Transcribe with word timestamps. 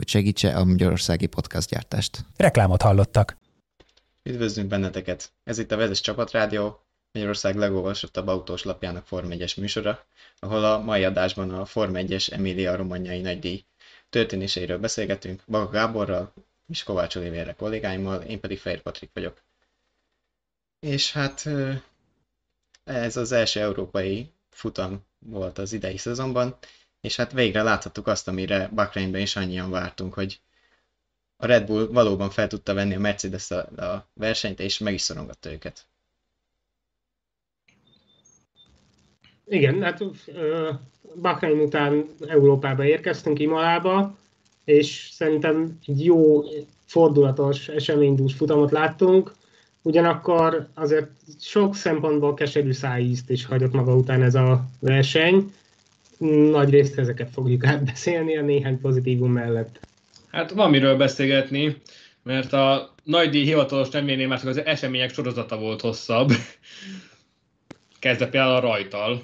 hogy 0.00 0.08
segítse 0.08 0.56
a 0.56 0.64
magyarországi 0.64 1.26
podcastgyártást. 1.26 2.24
Reklámot 2.36 2.82
hallottak. 2.82 3.36
Üdvözlünk 4.22 4.68
benneteket! 4.68 5.32
Ez 5.44 5.58
itt 5.58 5.72
a 5.72 5.76
Vezes 5.76 6.00
Csapatrádió, 6.00 6.80
Magyarország 7.12 7.56
legolvasottabb 7.56 8.26
autós 8.26 8.62
lapjának 8.62 9.06
Form 9.06 9.30
1 9.30 9.54
műsora, 9.56 10.06
ahol 10.38 10.64
a 10.64 10.78
mai 10.78 11.04
adásban 11.04 11.50
a 11.50 11.64
Form 11.64 11.92
1-es 11.94 12.32
Emilia 12.32 12.76
Romanyai 12.76 13.20
nagydíj 13.20 13.64
történéseiről 14.10 14.78
beszélgetünk, 14.78 15.42
Baga 15.46 15.70
Gáborral 15.70 16.32
és 16.68 16.82
Kovács 16.82 17.16
Olivérre 17.16 17.52
kollégáimmal, 17.52 18.20
én 18.22 18.40
pedig 18.40 18.58
Fejr 18.58 18.80
Patrik 18.80 19.10
vagyok. 19.12 19.42
És 20.78 21.12
hát 21.12 21.48
ez 22.84 23.16
az 23.16 23.32
első 23.32 23.60
európai 23.60 24.32
futam 24.50 25.06
volt 25.18 25.58
az 25.58 25.72
idei 25.72 25.96
szezonban, 25.96 26.58
és 27.00 27.16
hát 27.16 27.32
végre 27.32 27.62
láthattuk 27.62 28.06
azt, 28.06 28.28
amire 28.28 28.70
Bakreinben 28.74 29.20
is 29.20 29.36
annyian 29.36 29.70
vártunk, 29.70 30.14
hogy 30.14 30.40
a 31.36 31.46
Red 31.46 31.66
Bull 31.66 31.86
valóban 31.86 32.30
fel 32.30 32.46
tudta 32.46 32.74
venni 32.74 32.94
a 32.94 32.98
Mercedes 33.00 33.50
a, 33.50 33.58
a 33.82 34.08
versenyt, 34.14 34.60
és 34.60 34.78
meg 34.78 34.94
is 34.94 35.00
szorongatta 35.00 35.52
őket. 35.52 35.86
Igen, 39.46 39.82
hát 39.82 40.04
Bahrein 41.20 41.58
után 41.60 42.04
Európába 42.26 42.84
érkeztünk, 42.84 43.38
Imolába, 43.38 44.16
és 44.64 45.08
szerintem 45.12 45.78
egy 45.86 46.04
jó, 46.04 46.42
fordulatos, 46.86 47.68
eseménydús 47.68 48.34
futamot 48.34 48.70
láttunk, 48.70 49.32
ugyanakkor 49.82 50.68
azért 50.74 51.10
sok 51.40 51.74
szempontból 51.74 52.34
keserű 52.34 52.72
szájízt 52.72 53.30
is 53.30 53.44
hagyott 53.44 53.72
maga 53.72 53.94
után 53.94 54.22
ez 54.22 54.34
a 54.34 54.64
verseny. 54.80 55.52
Nagy 56.28 56.70
részt 56.70 56.98
ezeket 56.98 57.30
fogjuk 57.30 57.66
átbeszélni 57.72 58.36
a 58.36 58.42
néhány 58.42 58.80
pozitívum 58.80 59.32
mellett. 59.32 59.80
Hát 60.30 60.50
van 60.50 60.70
miről 60.70 60.96
beszélgetni, 60.96 61.76
mert 62.22 62.52
a 62.52 62.94
nagy 63.04 63.30
díj 63.30 63.44
hivatalos 63.44 63.88
nem 63.88 64.04
már 64.04 64.38
csak 64.38 64.48
az 64.48 64.64
események 64.64 65.12
sorozata 65.12 65.58
volt 65.58 65.80
hosszabb. 65.80 66.32
Kezdve 67.98 68.28
például 68.28 68.54
a 68.54 68.60
rajtal. 68.60 69.22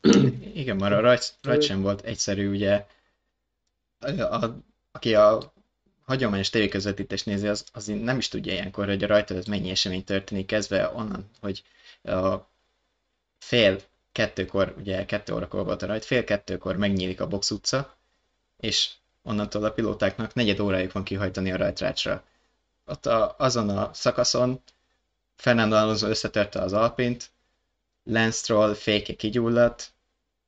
Igen, 0.54 0.76
már 0.76 0.92
a 0.92 1.00
rajt, 1.00 1.34
rajt 1.42 1.62
sem 1.62 1.82
volt 1.82 2.04
egyszerű, 2.04 2.50
ugye. 2.50 2.86
A, 3.98 4.10
a, 4.20 4.62
aki 4.92 5.14
a 5.14 5.52
hagyományos 6.04 6.50
tévéközvetítést 6.50 7.26
nézi, 7.26 7.46
az, 7.46 7.64
az 7.72 7.86
nem 7.86 8.18
is 8.18 8.28
tudja 8.28 8.52
ilyenkor, 8.52 8.86
hogy 8.86 9.04
a 9.04 9.06
rajta 9.06 9.34
az 9.34 9.44
mennyi 9.44 9.70
esemény 9.70 10.04
történik, 10.04 10.46
kezdve 10.46 10.92
onnan, 10.94 11.30
hogy 11.40 11.62
a 12.02 12.36
fél 13.38 13.80
kettőkor, 14.12 14.74
ugye 14.78 15.04
kettő 15.04 15.34
órakor 15.34 15.64
volt 15.64 15.82
a 15.82 15.86
rajt, 15.86 16.04
fél 16.04 16.24
kettőkor 16.24 16.76
megnyílik 16.76 17.20
a 17.20 17.26
box 17.26 17.50
utca, 17.50 17.96
és 18.56 18.90
onnantól 19.22 19.64
a 19.64 19.72
pilótáknak 19.72 20.34
negyed 20.34 20.60
órájuk 20.60 20.92
van 20.92 21.04
kihajtani 21.04 21.52
a 21.52 21.56
rajtrácsra. 21.56 22.24
Ott 22.86 23.06
a, 23.06 23.34
azon 23.38 23.68
a 23.68 23.90
szakaszon 23.94 24.62
Fernando 25.36 25.76
Alonso 25.76 26.06
összetörte 26.06 26.60
az 26.60 26.72
Alpint, 26.72 27.30
Lance 28.04 28.38
Stroll 28.38 28.74
féke 28.74 29.14
kigyulladt, 29.14 29.92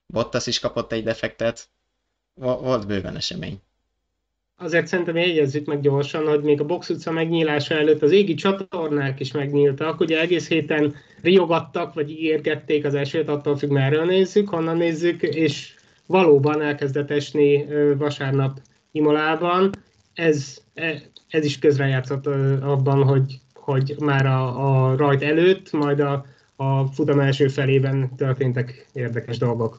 Bottas 0.06 0.46
is 0.46 0.58
kapott 0.58 0.92
egy 0.92 1.04
defektet, 1.04 1.68
volt 2.34 2.86
bőven 2.86 3.16
esemény. 3.16 3.62
Azért 4.62 4.86
szerintem 4.86 5.16
jegyezzük 5.16 5.66
meg 5.66 5.80
gyorsan, 5.80 6.26
hogy 6.26 6.42
még 6.42 6.60
a 6.60 6.64
box 6.64 6.88
utca 6.88 7.10
megnyílása 7.10 7.74
előtt 7.74 8.02
az 8.02 8.10
égi 8.10 8.34
csatornák 8.34 9.20
is 9.20 9.32
megnyíltak. 9.32 10.00
Ugye 10.00 10.20
egész 10.20 10.48
héten 10.48 10.94
riogattak, 11.22 11.94
vagy 11.94 12.10
ígérgették 12.10 12.84
az 12.84 12.94
esőt, 12.94 13.28
attól 13.28 13.56
függ, 13.56 13.70
merről 13.70 14.04
nézzük, 14.04 14.48
honnan 14.48 14.76
nézzük, 14.76 15.22
és 15.22 15.74
valóban 16.06 16.62
elkezdett 16.62 17.10
esni 17.10 17.66
vasárnap 17.98 18.60
Imolában. 18.90 19.70
Ez, 20.14 20.58
e, 20.74 21.02
ez 21.28 21.44
is 21.44 21.58
közrejátszott 21.58 22.26
abban, 22.60 23.02
hogy, 23.02 23.40
hogy 23.54 23.94
már 23.98 24.26
a, 24.26 24.90
a 24.90 24.96
rajt 24.96 25.22
előtt, 25.22 25.72
majd 25.72 26.00
a, 26.00 26.24
a 26.56 26.84
futam 26.84 27.20
első 27.20 27.48
felében 27.48 28.16
történtek 28.16 28.86
érdekes 28.92 29.38
dolgok. 29.38 29.78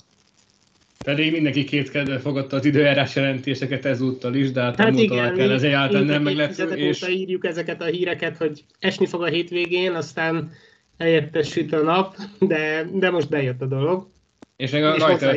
Pedig 1.03 1.31
mindenki 1.31 1.63
két 1.63 1.91
kedve 1.91 2.19
fogadta 2.19 2.55
az 2.55 2.65
időjárás 2.65 3.15
jelentéseket 3.15 3.85
ezúttal 3.85 4.35
is, 4.35 4.51
de 4.51 4.61
hát, 4.61 4.75
hát 4.75 4.99
igen, 4.99 5.33
kell, 5.35 5.51
ez 5.51 5.63
egyáltalán 5.63 6.05
nem 6.05 6.23
meglepő. 6.23 6.75
És... 6.75 7.07
írjuk 7.07 7.45
ezeket 7.45 7.81
a 7.81 7.85
híreket, 7.85 8.37
hogy 8.37 8.63
esni 8.79 9.05
fog 9.05 9.21
a 9.21 9.25
hétvégén, 9.25 9.93
aztán 9.93 10.51
helyettesít 10.97 11.73
a 11.73 11.81
nap, 11.81 12.15
de, 12.39 12.87
de 12.93 13.09
most 13.09 13.29
bejött 13.29 13.61
a 13.61 13.65
dolog. 13.65 14.07
És 14.55 14.71
meg 14.71 14.83
a 14.83 14.95
és 14.95 15.01
rajta 15.01 15.33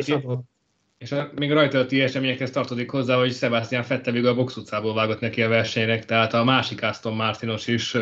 és 0.97 1.11
a, 1.11 1.31
még 1.35 1.51
rajta 1.51 1.79
a 1.79 1.85
eseményekhez 1.89 2.51
tartozik 2.51 2.89
hozzá, 2.89 3.15
hogy 3.17 3.33
Sebastian 3.33 3.83
Vettel 3.87 4.13
végül 4.13 4.29
a 4.29 4.35
box 4.35 4.55
utcából 4.55 4.93
vágott 4.93 5.19
neki 5.19 5.41
a 5.41 5.47
versenynek, 5.47 6.05
tehát 6.05 6.33
a 6.33 6.43
másik 6.43 6.83
Aston 6.83 7.15
Martinos 7.15 7.67
is 7.67 7.97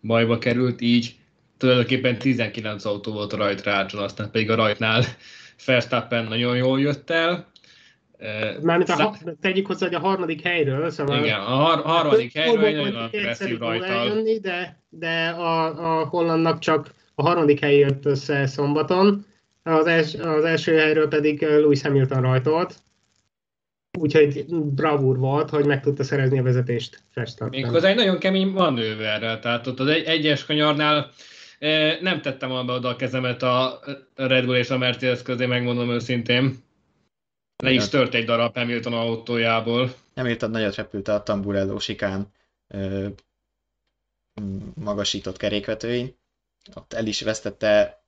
bajba 0.00 0.38
került, 0.38 0.80
így 0.80 1.14
tulajdonképpen 1.56 2.18
19 2.18 2.84
autó 2.84 3.12
volt 3.12 3.32
a 3.32 3.36
rajtrácson, 3.36 4.02
aztán 4.02 4.30
pedig 4.30 4.50
a 4.50 4.54
rajtnál 4.54 5.04
Verstappen 5.66 6.24
nagyon 6.24 6.56
jól 6.56 6.80
jött 6.80 7.10
el. 7.10 7.46
Mármint 8.62 8.88
a, 8.88 9.14
tegyük 9.40 9.66
hozzá, 9.66 9.86
hogy 9.86 9.94
a 9.94 9.98
harmadik 9.98 10.42
helyről, 10.42 10.90
szóval... 10.90 11.24
Igen, 11.24 11.40
a 11.40 11.54
har- 11.54 11.84
harmadik 11.84 12.36
helyről 12.36 12.64
egy 12.64 12.76
nagyon 12.76 12.94
agresszív 12.94 13.58
rajtal. 13.58 14.22
De, 14.42 14.82
de 14.88 15.28
a, 15.28 16.00
a 16.00 16.04
hollandnak 16.04 16.58
csak 16.58 16.94
a 17.14 17.22
harmadik 17.22 17.60
hely 17.60 17.76
jött 17.76 18.04
össze 18.04 18.46
szombaton, 18.46 19.26
az, 19.62 19.86
els, 19.86 20.14
az 20.14 20.44
első 20.44 20.76
helyről 20.76 21.08
pedig 21.08 21.42
Lewis 21.42 21.82
Hamilton 21.82 22.20
rajtolt, 22.20 22.74
úgyhogy 23.98 24.44
bravúr 24.48 25.18
volt, 25.18 25.50
hogy 25.50 25.66
meg 25.66 25.80
tudta 25.80 26.04
szerezni 26.04 26.38
a 26.38 26.42
vezetést 26.42 27.02
Verstappen. 27.14 27.60
Méghozzá 27.60 27.88
egy 27.88 27.96
nagyon 27.96 28.18
kemény 28.18 28.48
manőverrel, 28.48 29.38
tehát 29.38 29.66
ott 29.66 29.80
az 29.80 29.86
egy, 29.86 30.04
egyes 30.04 30.44
kanyarnál 30.44 31.10
nem 32.00 32.20
tettem 32.22 32.48
volna 32.48 32.74
oda 32.74 32.88
a 32.88 32.96
kezemet 32.96 33.42
a 33.42 33.80
Red 34.14 34.44
Bull 34.44 34.56
és 34.56 34.70
a 34.70 34.78
Mercedes 34.78 35.22
közé, 35.22 35.46
megmondom 35.46 35.90
őszintén. 35.90 36.66
Le 37.56 37.70
is 37.70 37.88
tört 37.88 38.14
egy 38.14 38.24
darab 38.24 38.54
Hamilton 38.54 38.92
autójából. 38.92 39.94
Hamilton 40.14 40.50
nagyot 40.50 40.74
repült 40.74 41.08
a 41.08 41.22
Tamburello 41.22 41.78
sikán 41.78 42.32
magasított 44.74 45.36
kerékvetőin. 45.36 46.16
Ott 46.74 46.92
el 46.92 47.06
is 47.06 47.20
vesztette 47.20 48.02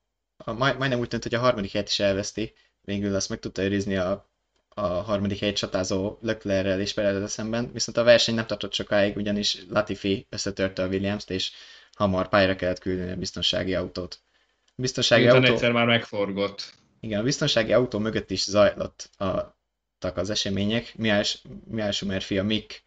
a, 0.44 0.52
majd, 0.52 0.78
majdnem 0.78 1.00
úgy 1.00 1.08
tűnt, 1.08 1.22
hogy 1.22 1.34
a 1.34 1.38
harmadik 1.38 1.70
helyet 1.70 1.88
is 1.88 2.00
elveszti, 2.00 2.52
végül 2.80 3.14
azt 3.14 3.28
meg 3.28 3.38
tudta 3.38 3.62
őrizni 3.62 3.96
a, 3.96 4.30
a 4.68 4.86
harmadik 4.86 5.38
helyet 5.38 5.56
csatázó 5.56 6.18
Leclerrel 6.20 6.80
és 6.80 6.92
perez 6.92 7.30
szemben, 7.30 7.72
viszont 7.72 7.96
a 7.96 8.02
verseny 8.02 8.34
nem 8.34 8.46
tartott 8.46 8.72
sokáig, 8.72 9.16
ugyanis 9.16 9.64
Latifi 9.68 10.26
összetörte 10.30 10.82
a 10.82 10.86
Williams-t, 10.86 11.30
és 11.30 11.52
hamar 12.00 12.28
pályára 12.28 12.56
kellett 12.56 12.78
küldeni 12.78 13.10
a 13.10 13.16
biztonsági 13.16 13.74
autót. 13.74 14.20
A 14.66 14.80
biztonsági 14.80 15.22
Miután 15.22 15.42
autó... 15.42 15.54
egyszer 15.54 15.72
már 15.72 15.86
megforgott. 15.86 16.72
Igen, 17.00 17.20
a 17.20 17.22
biztonsági 17.22 17.72
autó 17.72 17.98
mögött 17.98 18.30
is 18.30 18.44
zajlott 18.44 19.10
a, 19.18 19.56
az 19.98 20.30
események. 20.30 20.94
Mihály 20.96 21.92
Schumer 21.92 22.22
fia 22.22 22.42
Mick 22.42 22.82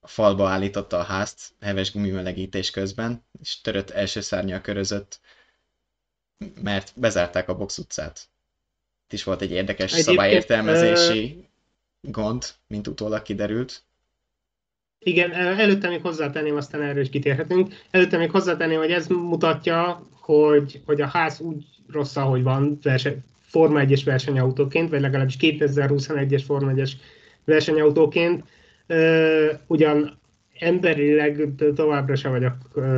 a 0.00 0.08
falba 0.08 0.48
állította 0.48 0.98
a 0.98 1.02
házt 1.02 1.54
heves 1.60 1.92
gumimelegítés 1.92 2.70
közben, 2.70 3.26
és 3.40 3.60
törött 3.60 3.90
első 3.90 4.20
szárnyal 4.20 4.60
körözött 4.60 5.20
mert 6.62 6.92
bezárták 6.96 7.48
a 7.48 7.56
box 7.56 7.78
utcát. 7.78 8.28
Itt 9.04 9.12
is 9.12 9.24
volt 9.24 9.40
egy 9.40 9.50
érdekes 9.50 9.92
Egyébként, 9.92 10.16
szabályértelmezési 10.16 11.48
uh, 12.02 12.10
gond, 12.10 12.46
mint 12.66 12.86
utólag 12.86 13.22
kiderült. 13.22 13.82
Igen, 14.98 15.32
előtte 15.32 15.88
még 15.88 16.00
hozzátenném, 16.00 16.56
aztán 16.56 16.82
erről 16.82 17.02
is 17.02 17.10
kitérhetünk. 17.10 17.74
Előtte 17.90 18.16
még 18.16 18.30
hozzátenném, 18.30 18.78
hogy 18.78 18.90
ez 18.90 19.06
mutatja, 19.06 20.06
hogy, 20.12 20.80
hogy 20.86 21.00
a 21.00 21.06
ház 21.06 21.40
úgy 21.40 21.64
rossz, 21.92 22.16
ahogy 22.16 22.42
van, 22.42 22.78
verseny, 22.82 23.22
Forma 23.40 23.80
1-es 23.82 24.02
versenyautóként, 24.04 24.90
vagy 24.90 25.00
legalábbis 25.00 25.36
2021-es 25.40 26.42
Forma 26.46 26.72
1-es 26.74 26.92
versenyautóként. 27.44 28.44
Ugyan 29.66 30.18
emberileg 30.58 31.48
továbbra 31.74 32.16
sem 32.16 32.30
vagyok 32.30 32.54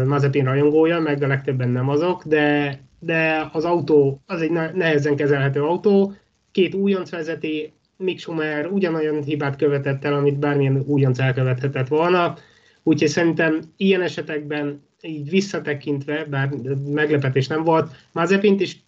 Mazepin 0.07 0.45
rajongója, 0.45 1.01
meg 1.01 1.23
a 1.23 1.27
legtöbben 1.27 1.69
nem 1.69 1.89
azok, 1.89 2.25
de 2.25 2.79
de 3.01 3.49
az 3.53 3.65
autó 3.65 4.23
az 4.27 4.43
egy 4.43 4.51
nehezen 4.51 5.17
kezelhető 5.17 5.63
autó, 5.63 6.15
két 6.53 6.75
újonc 6.75 7.11
vezeti, 7.11 7.73
Mick 8.01 8.19
Schumer 8.19 8.67
ugyanolyan 8.67 9.23
hibát 9.23 9.57
követett 9.57 10.05
el, 10.05 10.15
amit 10.15 10.39
bármilyen 10.39 10.85
újonc 10.87 11.19
elkövethetett 11.19 11.89
volna, 11.89 12.37
Úgyhogy 12.83 13.09
szerintem 13.09 13.61
ilyen 13.77 14.03
esetekben 14.03 14.83
így 15.03 15.31
visszatekintve, 15.31 16.25
bár 16.25 16.49
meglepetés 16.87 17.47
nem 17.47 17.65
volt, 17.65 17.95
Mazepint 18.13 18.61
is 18.61 18.83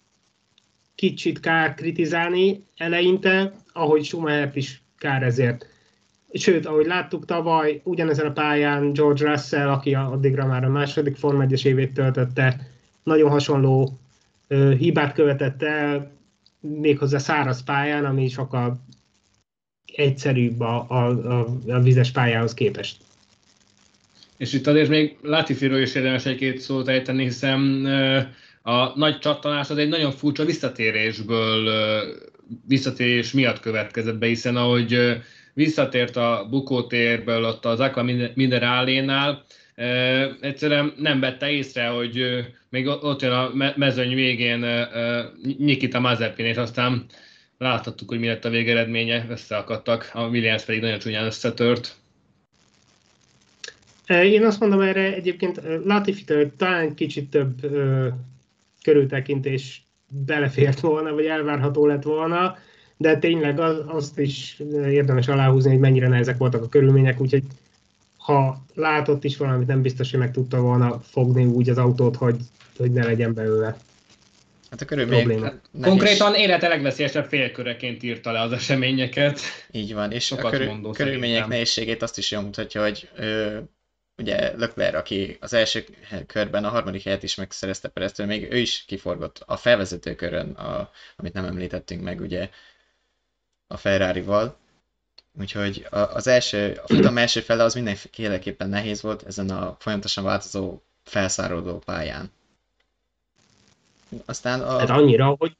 kicsit 0.94 1.40
kár 1.40 1.74
kritizálni 1.74 2.64
eleinte, 2.76 3.52
ahogy 3.72 4.04
Schumachert 4.04 4.56
is 4.56 4.82
kár 4.98 5.22
ezért. 5.22 5.66
Sőt, 6.32 6.66
ahogy 6.66 6.86
láttuk 6.86 7.24
tavaly, 7.24 7.80
ugyanezen 7.84 8.26
a 8.26 8.32
pályán 8.32 8.92
George 8.92 9.30
Russell, 9.30 9.68
aki 9.68 9.94
addigra 9.94 10.46
már 10.46 10.64
a 10.64 10.68
második 10.68 11.16
Form 11.16 11.40
1 11.40 11.64
évét 11.64 11.92
töltötte, 11.92 12.70
nagyon 13.02 13.30
hasonló 13.30 13.98
ö, 14.48 14.74
hibát 14.74 15.12
követett 15.12 15.62
el, 15.62 16.10
méghozzá 16.60 17.18
száraz 17.18 17.62
pályán, 17.64 18.04
ami 18.04 18.28
sokkal 18.28 18.80
egyszerűbb 19.94 20.60
a, 20.60 20.86
a, 20.88 21.08
a, 21.08 21.46
a 21.68 21.80
vizes 21.80 22.10
pályához 22.10 22.54
képest. 22.54 22.96
És 24.36 24.52
itt 24.52 24.66
azért 24.66 24.88
még 24.88 25.16
Latifiról 25.22 25.78
is 25.78 25.94
érdemes 25.94 26.26
egy-két 26.26 26.60
szót 26.60 26.88
ejteni, 26.88 27.22
hiszen 27.22 27.86
a 28.62 28.98
nagy 28.98 29.18
csattanás 29.18 29.70
az 29.70 29.76
egy 29.76 29.88
nagyon 29.88 30.10
furcsa 30.12 30.44
visszatérésből, 30.44 31.70
visszatérés 32.68 33.32
miatt 33.32 33.60
következett 33.60 34.18
be, 34.18 34.26
hiszen 34.26 34.56
ahogy 34.56 35.20
visszatért 35.54 36.16
a 36.16 36.46
bukótérből 36.50 37.44
ott 37.44 37.64
az 37.64 37.80
Aqua 37.80 38.02
Mineralénál, 38.34 39.44
egyszerűen 40.40 40.92
nem 40.96 41.20
vette 41.20 41.50
észre, 41.50 41.86
hogy 41.86 42.44
még 42.68 42.86
ott 42.86 43.22
jön 43.22 43.32
a 43.32 43.50
mezőny 43.76 44.14
végén 44.14 44.86
Nikita 45.58 46.00
Mazepin, 46.00 46.46
és 46.46 46.56
aztán 46.56 47.04
láthattuk, 47.62 48.08
hogy 48.08 48.18
mi 48.18 48.26
lett 48.26 48.44
a 48.44 48.50
végeredménye, 48.50 49.26
összeakadtak, 49.30 50.10
a 50.12 50.26
Williams 50.26 50.64
pedig 50.64 50.80
nagyon 50.80 50.98
csúnyán 50.98 51.24
összetört. 51.24 51.96
Én 54.08 54.44
azt 54.44 54.60
mondom 54.60 54.80
erre 54.80 55.14
egyébként 55.14 55.60
Latifitől 55.84 56.56
talán 56.56 56.94
kicsit 56.94 57.30
több 57.30 57.64
ö, 57.64 58.08
körültekintés 58.82 59.86
belefért 60.26 60.80
volna, 60.80 61.14
vagy 61.14 61.24
elvárható 61.24 61.86
lett 61.86 62.02
volna, 62.02 62.56
de 62.96 63.18
tényleg 63.18 63.60
az, 63.60 63.82
azt 63.86 64.18
is 64.18 64.62
érdemes 64.86 65.28
aláhúzni, 65.28 65.70
hogy 65.70 65.80
mennyire 65.80 66.08
nehezek 66.08 66.36
voltak 66.36 66.62
a 66.62 66.68
körülmények, 66.68 67.20
úgyhogy 67.20 67.42
ha 68.16 68.64
látott 68.74 69.24
is 69.24 69.36
valamit, 69.36 69.66
nem 69.66 69.82
biztos, 69.82 70.10
hogy 70.10 70.20
meg 70.20 70.30
tudta 70.30 70.60
volna 70.60 71.00
fogni 71.00 71.44
úgy 71.44 71.70
az 71.70 71.78
autót, 71.78 72.16
hogy, 72.16 72.36
hogy 72.76 72.92
ne 72.92 73.04
legyen 73.04 73.34
belőle. 73.34 73.76
Hát 74.72 74.80
a 74.80 74.84
körülmények... 74.84 75.40
Hát, 75.42 75.60
konkrétan 75.82 76.34
élete 76.34 76.68
legveszélyesebb 76.68 77.26
félköreként 77.26 78.02
írta 78.02 78.32
le 78.32 78.40
az 78.40 78.52
eseményeket. 78.52 79.40
Így 79.70 79.94
van, 79.94 80.12
és 80.12 80.24
Sokat 80.24 80.44
a 80.44 80.50
körül, 80.50 80.66
mondó, 80.66 80.90
körülmények 80.90 81.24
szerintem. 81.24 81.48
nehézségét 81.48 82.02
azt 82.02 82.18
is 82.18 82.30
jól 82.30 82.42
mutatja, 82.42 82.82
hogy 82.82 83.08
ö, 83.16 83.58
ugye 84.16 84.56
Leclerc, 84.56 84.96
aki 84.96 85.36
az 85.40 85.52
első 85.52 85.84
körben 86.26 86.64
a 86.64 86.68
harmadik 86.68 87.02
helyet 87.02 87.22
is 87.22 87.34
megszerezte 87.34 87.88
Pereztől, 87.88 88.26
még 88.26 88.52
ő 88.52 88.56
is 88.56 88.84
kiforgott 88.86 89.42
a 89.46 89.56
felvezető 89.56 90.14
körön, 90.14 90.50
a, 90.50 90.90
amit 91.16 91.32
nem 91.32 91.44
említettünk 91.44 92.02
meg 92.02 92.20
ugye 92.20 92.48
a 93.66 93.76
Ferrari-val. 93.76 94.58
Úgyhogy 95.40 95.86
az 95.90 96.26
első, 96.26 96.80
a 96.82 96.86
futam 96.86 97.18
első 97.18 97.40
fele 97.40 97.62
az 97.62 97.74
mindenféleképpen 97.74 98.68
nehéz 98.68 99.02
volt 99.02 99.22
ezen 99.26 99.50
a 99.50 99.76
folyamatosan 99.78 100.24
változó, 100.24 100.80
felszárodó 101.04 101.78
pályán. 101.78 102.30
Aztán 104.24 104.60
a... 104.60 104.78
Hát 104.78 104.90
annyira, 104.90 105.34
hogy 105.38 105.56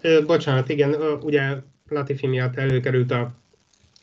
ö, 0.00 0.24
bocsánat, 0.26 0.68
igen, 0.68 0.92
ö, 0.92 1.12
ugye 1.12 1.56
Latifi 1.88 2.26
miatt 2.26 2.56
előkerült 2.56 3.10
a 3.10 3.32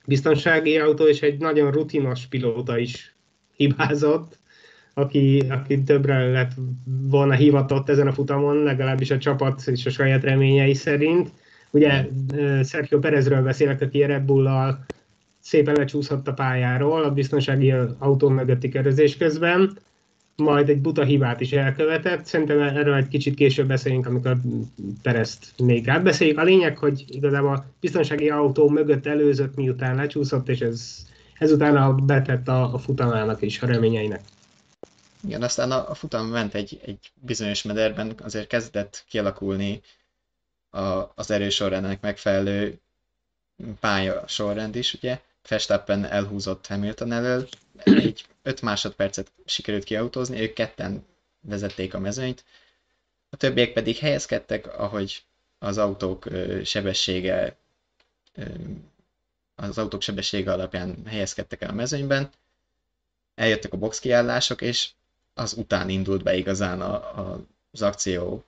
biztonsági 0.05 0.77
autó, 0.77 1.07
és 1.07 1.21
egy 1.21 1.37
nagyon 1.37 1.71
rutinos 1.71 2.25
pilóta 2.25 2.77
is 2.77 3.15
hibázott, 3.55 4.39
aki, 4.93 5.43
aki 5.49 5.83
többre 5.83 6.31
lett 6.31 6.51
volna 7.09 7.33
hivatott 7.33 7.89
ezen 7.89 8.07
a 8.07 8.13
futamon, 8.13 8.63
legalábbis 8.63 9.11
a 9.11 9.17
csapat 9.17 9.61
és 9.65 9.85
a 9.85 9.89
saját 9.89 10.23
reményei 10.23 10.73
szerint. 10.73 11.31
Ugye 11.71 12.07
Sergio 12.63 12.99
Perezről 12.99 13.41
beszélek, 13.41 13.81
aki 13.81 14.05
Red 14.05 14.23
Bull-al 14.23 14.85
szépen 15.39 15.75
lecsúszott 15.75 16.27
a 16.27 16.33
pályáról 16.33 17.03
a 17.03 17.11
biztonsági 17.11 17.73
autó 17.97 18.29
mögötti 18.29 18.69
körözés 18.69 19.17
közben, 19.17 19.77
majd 20.36 20.69
egy 20.69 20.81
buta 20.81 21.04
hibát 21.04 21.42
is 21.42 21.51
elkövetett. 21.51 22.25
Szerintem 22.25 22.60
erről 22.60 22.94
egy 22.94 23.07
kicsit 23.07 23.36
később 23.36 23.68
beszéljünk, 23.68 24.06
amikor 24.06 24.38
Perezt 25.01 25.54
még 25.57 25.89
átbeszéljük. 25.89 26.38
A 26.38 26.44
lényeg, 26.44 26.78
hogy 26.78 27.06
igazából 27.07 27.54
a 27.54 27.66
biztonsági 27.80 28.30
autó 28.30 28.69
mögött 28.69 29.06
előzött, 29.06 29.56
miután 29.56 29.95
lecsúszott, 29.95 30.50
és 30.50 30.60
ez 30.60 31.10
ezután 31.42 32.06
betett 32.06 32.48
a, 32.48 32.74
a 32.74 32.78
futamának 32.78 33.42
és 33.42 33.62
a 33.62 33.66
reményeinek. 33.66 34.22
Igen, 35.24 35.42
aztán 35.42 35.72
a, 35.72 35.89
a 35.89 35.94
futam 35.94 36.28
ment 36.28 36.54
egy, 36.54 36.80
egy 36.86 37.12
bizonyos 37.22 37.63
mederben, 37.63 38.13
azért 38.24 38.48
kezdett 38.48 39.06
kialakulni 39.10 39.81
a, 40.69 41.12
az 41.16 41.31
erősorrendnek 41.31 42.01
megfelelő 42.01 42.80
pálya 43.80 44.28
sorrend 44.28 44.75
is, 44.75 44.94
ugye. 44.94 45.19
Verstappen 45.47 46.05
elhúzott 46.05 46.67
Hamilton 46.67 47.11
elől, 47.11 47.47
egy 47.83 48.25
5 48.43 48.61
másodpercet 48.61 49.31
sikerült 49.45 49.83
kiautózni, 49.83 50.39
ők 50.41 50.53
ketten 50.53 51.05
vezették 51.41 51.93
a 51.93 51.99
mezőnyt, 51.99 52.43
a 53.29 53.35
többiek 53.38 53.73
pedig 53.73 53.97
helyezkedtek, 53.97 54.79
ahogy 54.79 55.23
az 55.59 55.77
autók 55.77 56.27
sebessége 56.63 57.55
az 59.55 59.77
autók 59.77 60.01
sebessége 60.01 60.51
alapján 60.51 61.05
helyezkedtek 61.05 61.61
el 61.61 61.69
a 61.69 61.73
mezőnyben, 61.73 62.29
eljöttek 63.35 63.73
a 63.73 63.77
box 63.77 63.99
kiállások, 63.99 64.61
és 64.61 64.89
az 65.33 65.53
után 65.53 65.89
indult 65.89 66.23
be 66.23 66.35
igazán 66.35 66.81
a, 66.81 66.94
a, 67.19 67.45
az 67.71 67.81
akció. 67.81 68.44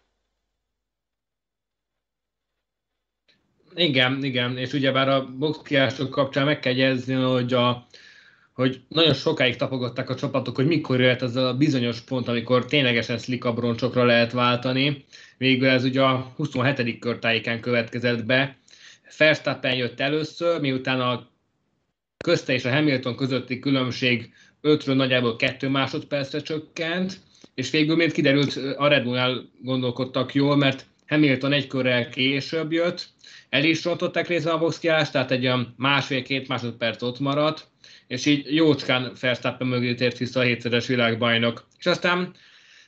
Igen, 3.75 4.23
igen, 4.23 4.57
és 4.57 4.73
ugyebár 4.73 5.09
a 5.09 5.25
box 5.37 5.59
kiállások 5.63 6.09
kapcsán 6.09 6.45
meg 6.45 6.59
kell 6.59 6.75
jegyezni, 6.75 7.13
hogy 7.13 7.53
a, 7.53 7.87
hogy 8.53 8.81
nagyon 8.87 9.13
sokáig 9.13 9.55
tapogatták 9.55 10.09
a 10.09 10.15
csapatok, 10.15 10.55
hogy 10.55 10.67
mikor 10.67 10.99
jött 10.99 11.21
ez 11.21 11.35
a 11.35 11.53
bizonyos 11.53 12.01
pont, 12.01 12.27
amikor 12.27 12.65
ténylegesen 12.65 13.17
slick 13.17 13.45
abroncsokra 13.45 14.05
lehet 14.05 14.31
váltani. 14.31 15.05
Végül 15.37 15.67
ez 15.67 15.83
ugye 15.83 16.01
a 16.01 16.33
27. 16.35 16.99
körtájéken 16.99 17.59
következett 17.59 18.25
be, 18.25 18.57
Verstappen 19.17 19.75
jött 19.75 19.99
először, 19.99 20.59
miután 20.59 21.01
a 21.01 21.29
közte 22.23 22.53
és 22.53 22.65
a 22.65 22.73
Hamilton 22.73 23.15
közötti 23.15 23.59
különbség 23.59 24.33
5-ről 24.63 24.95
nagyjából 24.95 25.35
2 25.35 25.69
másodpercre 25.69 26.41
csökkent, 26.41 27.19
és 27.53 27.69
végül 27.69 27.95
még 27.95 28.11
kiderült, 28.11 28.55
a 28.77 28.87
Red 28.87 29.03
Bullnál 29.03 29.49
gondolkodtak 29.61 30.33
jól, 30.33 30.55
mert 30.55 30.85
Hamilton 31.07 31.53
egy 31.53 31.67
körrel 31.67 32.09
később 32.09 32.71
jött, 32.71 33.12
el 33.53 33.63
is 33.63 33.83
rontották 33.83 34.27
részben 34.27 34.53
a 34.53 34.57
boxkiást, 34.57 35.11
tehát 35.11 35.31
egy 35.31 35.45
olyan 35.45 35.73
másfél-két 35.77 36.47
másodperc 36.47 37.01
ott 37.01 37.19
maradt, 37.19 37.67
és 38.07 38.25
így 38.25 38.55
jócskán 38.55 39.11
Verstappen 39.21 39.67
mögé 39.67 39.93
tért 39.93 40.17
vissza 40.17 40.39
a 40.39 40.43
hétszeres 40.43 40.87
világbajnok. 40.87 41.67
És 41.77 41.85
aztán 41.85 42.33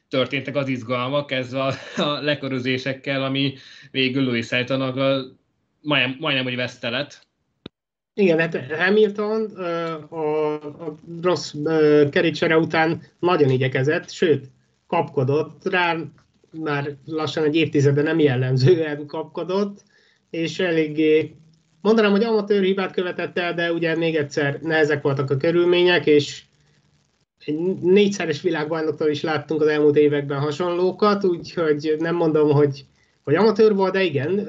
történtek 0.10 0.56
az 0.56 0.68
izgalmak 0.68 1.32
ezzel 1.32 1.62
a, 1.62 2.02
a 2.02 2.22
lekörözésekkel, 2.22 3.24
ami 3.24 3.54
végül 3.92 4.24
Louis 4.24 4.50
Hamiltonnak 4.50 4.96
majdnem, 5.82 6.18
majdnem 6.20 6.44
hogy 6.44 6.56
vesztelet. 6.56 7.28
Igen, 8.14 8.40
hát 8.40 8.72
Hamilton 8.72 9.46
a, 10.10 10.54
a 10.88 10.96
rossz 11.22 11.54
kerékcsere 12.12 12.58
után 12.58 13.04
nagyon 13.20 13.50
igyekezett, 13.50 14.12
sőt, 14.12 14.46
kapkodott 14.88 15.70
rá, 15.70 15.98
már 16.52 16.96
lassan 17.06 17.44
egy 17.44 17.56
évtizede 17.56 18.02
nem 18.02 18.20
jellemzően 18.20 19.06
kapkodott, 19.06 19.84
és 20.30 20.60
eléggé, 20.60 21.36
mondanám, 21.82 22.12
hogy 22.12 22.24
amatőr 22.24 22.64
hibát 22.64 22.94
követett 22.94 23.38
el, 23.38 23.54
de 23.54 23.72
ugye 23.72 23.96
még 23.96 24.16
egyszer 24.16 24.60
nehezek 24.62 25.02
voltak 25.02 25.30
a 25.30 25.38
körülmények, 25.38 26.06
és 26.06 26.44
egy 27.46 27.60
négyszeres 27.82 28.42
világbajnoktól 28.42 29.10
is 29.10 29.22
láttunk 29.22 29.62
az 29.62 29.68
elmúlt 29.68 29.96
években 29.96 30.40
hasonlókat, 30.40 31.24
úgyhogy 31.24 31.96
nem 31.98 32.16
mondom, 32.16 32.52
hogy, 32.52 32.86
hogy 33.24 33.36
amatőr 33.36 33.76
volt, 33.76 33.94
de 33.94 34.04
igen, 34.04 34.48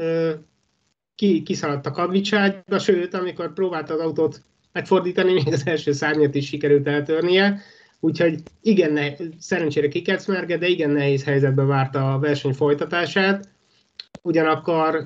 ki, 1.14 1.42
kiszaladt 1.42 1.86
a 1.86 1.90
kavicságyba, 1.90 2.78
sőt, 2.78 3.14
amikor 3.14 3.52
próbálta 3.52 3.94
az 3.94 4.00
autót 4.00 4.42
megfordítani, 4.72 5.32
még 5.32 5.52
az 5.52 5.66
első 5.66 5.92
szárnyat 5.92 6.34
is 6.34 6.46
sikerült 6.46 6.88
eltörnie, 6.88 7.60
úgyhogy 8.00 8.38
igen, 8.62 8.92
ne, 8.92 9.12
szerencsére 9.38 9.88
kikecmerge, 9.88 10.58
de 10.58 10.66
igen 10.66 10.90
nehéz 10.90 11.24
helyzetbe 11.24 11.62
várta 11.62 12.14
a 12.14 12.18
verseny 12.18 12.52
folytatását. 12.52 13.48
Ugyanakkor 14.22 15.04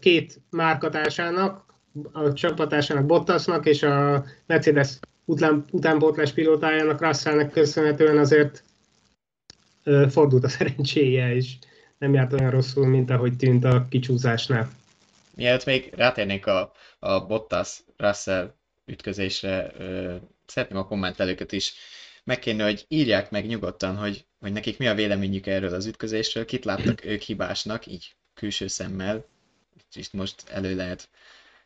két 0.00 0.40
márkatársának, 0.50 1.74
a 2.12 2.32
csapatásának 2.32 3.06
Bottasnak 3.06 3.66
és 3.66 3.82
a 3.82 4.24
Mercedes 4.46 4.98
után, 5.24 5.64
utánpótlás 5.70 6.32
pilótájának 6.32 7.00
Russellnek 7.00 7.50
köszönhetően 7.50 8.18
azért 8.18 8.64
fordult 10.08 10.44
a 10.44 10.48
szerencséje, 10.48 11.34
és 11.34 11.52
nem 11.98 12.14
járt 12.14 12.32
olyan 12.32 12.50
rosszul, 12.50 12.86
mint 12.86 13.10
ahogy 13.10 13.36
tűnt 13.36 13.64
a 13.64 13.86
kicsúzásnál. 13.88 14.70
Mielőtt 15.34 15.64
még 15.64 15.92
rátérnénk 15.96 16.46
a, 16.46 16.72
a 16.98 17.26
Bottas-Russell 17.26 18.54
ütközésre, 18.86 19.72
ö, 19.78 20.14
szeretném 20.46 20.78
a 20.78 20.86
kommentelőket 20.86 21.52
is 21.52 21.74
meg 22.24 22.38
kéne, 22.38 22.64
hogy 22.64 22.84
írják 22.88 23.30
meg 23.30 23.46
nyugodtan, 23.46 23.96
hogy, 23.96 24.26
hogy 24.38 24.52
nekik 24.52 24.78
mi 24.78 24.86
a 24.86 24.94
véleményük 24.94 25.46
erről 25.46 25.74
az 25.74 25.86
ütközésről, 25.86 26.44
kit 26.44 26.64
láttak 26.64 27.04
ők 27.04 27.20
hibásnak, 27.20 27.86
így 27.86 28.16
külső 28.42 28.66
szemmel, 28.66 29.24
és 29.94 30.10
most 30.10 30.42
elő 30.48 30.76
lehet 30.76 31.08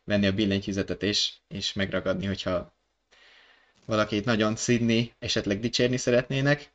venni 0.03 0.27
a 0.27 0.31
billentyűzetet 0.31 1.03
és, 1.03 1.31
és 1.47 1.73
megragadni, 1.73 2.25
hogyha 2.25 2.73
valakit 3.85 4.25
nagyon 4.25 4.55
szidni, 4.55 5.13
esetleg 5.19 5.59
dicsérni 5.59 5.97
szeretnének, 5.97 6.69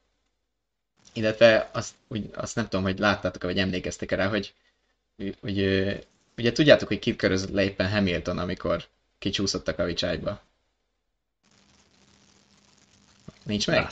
illetve 1.12 1.70
azt, 1.72 1.94
úgy, 2.08 2.30
azt 2.34 2.54
nem 2.54 2.68
tudom, 2.68 2.84
hogy 2.84 2.98
láttátok 2.98 3.42
vagy 3.42 3.58
emlékeztek 3.58 4.10
rá, 4.10 4.28
hogy, 4.28 4.54
hogy 5.40 5.58
ugye 6.36 6.52
tudjátok, 6.52 6.88
hogy 6.88 6.98
kit 6.98 7.16
körözött 7.16 7.50
le 7.50 7.64
éppen 7.64 7.90
Hamilton, 7.90 8.38
amikor 8.38 8.84
kicsúszott 9.18 9.68
a 9.68 9.74
kavicságyba. 9.74 10.42
Nincs 13.42 13.66
meg? 13.66 13.90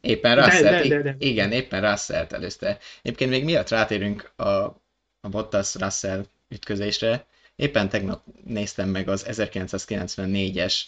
Éppen 0.00 0.36
Russell. 0.36 0.62
De, 0.62 0.88
de, 0.88 0.88
de, 0.88 1.02
de. 1.02 1.16
Igen, 1.18 1.52
éppen 1.52 1.90
Russell 1.90 2.26
előzte. 2.30 2.78
Egyébként 3.02 3.30
még 3.30 3.44
miatt 3.44 3.68
rátérünk 3.68 4.32
a, 4.36 4.81
a 5.24 5.28
Bottas-Russell 5.28 6.26
ütközésre. 6.48 7.26
Éppen 7.56 7.88
tegnap 7.88 8.22
néztem 8.44 8.88
meg 8.88 9.08
az 9.08 9.24
1994-es 9.28 10.84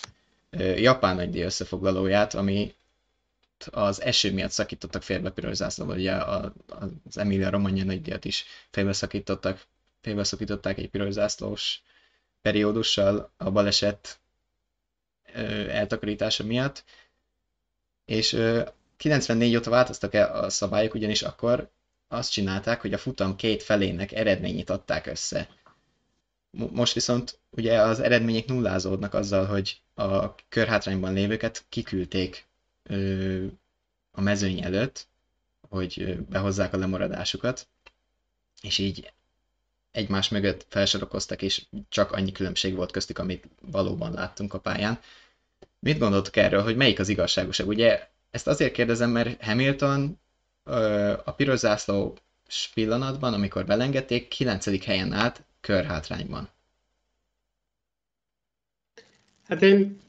japán 0.76 1.16
nagydíj 1.16 1.42
összefoglalóját, 1.42 2.34
ami 2.34 2.74
az 3.70 4.00
eső 4.02 4.32
miatt 4.32 4.50
szakítottak 4.50 5.02
félbe 5.02 5.30
piros 5.30 5.56
zászlóval, 5.56 5.96
ugye 5.96 6.12
az 7.06 7.18
Emilia 7.18 7.50
Romagna 7.50 7.84
nagydíjat 7.84 8.24
is 8.24 8.44
félbeszakítottak, 8.70 9.64
félbeszakították 10.00 10.78
egy 10.78 10.90
piros 10.90 11.12
zászlós 11.12 11.82
periódussal 12.42 13.32
a 13.36 13.50
baleset 13.50 14.18
eltakarítása 15.68 16.44
miatt, 16.44 16.84
és 18.04 18.36
94 18.96 19.56
óta 19.56 19.70
változtak 19.70 20.14
el 20.14 20.36
a 20.44 20.50
szabályok, 20.50 20.94
ugyanis 20.94 21.22
akkor 21.22 21.70
azt 22.14 22.30
csinálták, 22.30 22.80
hogy 22.80 22.92
a 22.92 22.99
futam 22.99 23.37
két 23.37 23.62
felének 23.62 24.12
eredményét 24.12 24.71
adták 24.71 25.06
össze. 25.06 25.49
Most 26.50 26.92
viszont 26.94 27.38
ugye 27.50 27.80
az 27.80 28.00
eredmények 28.00 28.47
nullázódnak 28.47 29.14
azzal, 29.14 29.47
hogy 29.47 29.80
a 29.94 30.35
körhátrányban 30.49 31.12
lévőket 31.12 31.64
kiküldték 31.68 32.47
ö, 32.83 33.44
a 34.11 34.21
mezőny 34.21 34.62
előtt, 34.62 35.06
hogy 35.68 36.18
behozzák 36.28 36.73
a 36.73 36.76
lemaradásukat, 36.76 37.68
és 38.62 38.78
így 38.78 39.12
egymás 39.90 40.28
mögött 40.28 40.66
felsorokoztak, 40.68 41.42
és 41.42 41.64
csak 41.88 42.12
annyi 42.12 42.33
különbség 42.33 42.75
volt 42.75 42.90
köztük, 42.90 43.18
amit 43.18 43.49
valóban 43.61 44.12
láttunk 44.12 44.54
a 44.54 44.61
pályán. 44.61 45.00
Mit 45.78 45.99
gondoltok 45.99 46.37
erről, 46.37 46.62
hogy 46.62 46.76
melyik 46.76 46.99
az 46.99 47.09
igazságosabb? 47.09 47.66
Ugye 47.66 48.09
ezt 48.30 48.47
azért 48.47 48.73
kérdezem, 48.73 49.11
mert 49.11 49.42
Hamilton 49.42 50.18
a 51.25 51.33
piros 51.37 51.59
zászló 51.59 52.16
pillanatban, 52.75 53.33
amikor 53.35 53.64
belengedték, 53.64 54.28
9. 54.28 54.85
helyen 54.85 55.12
állt 55.12 55.42
körhátrányban. 55.61 56.49
Hát 59.49 59.62
én 59.62 60.00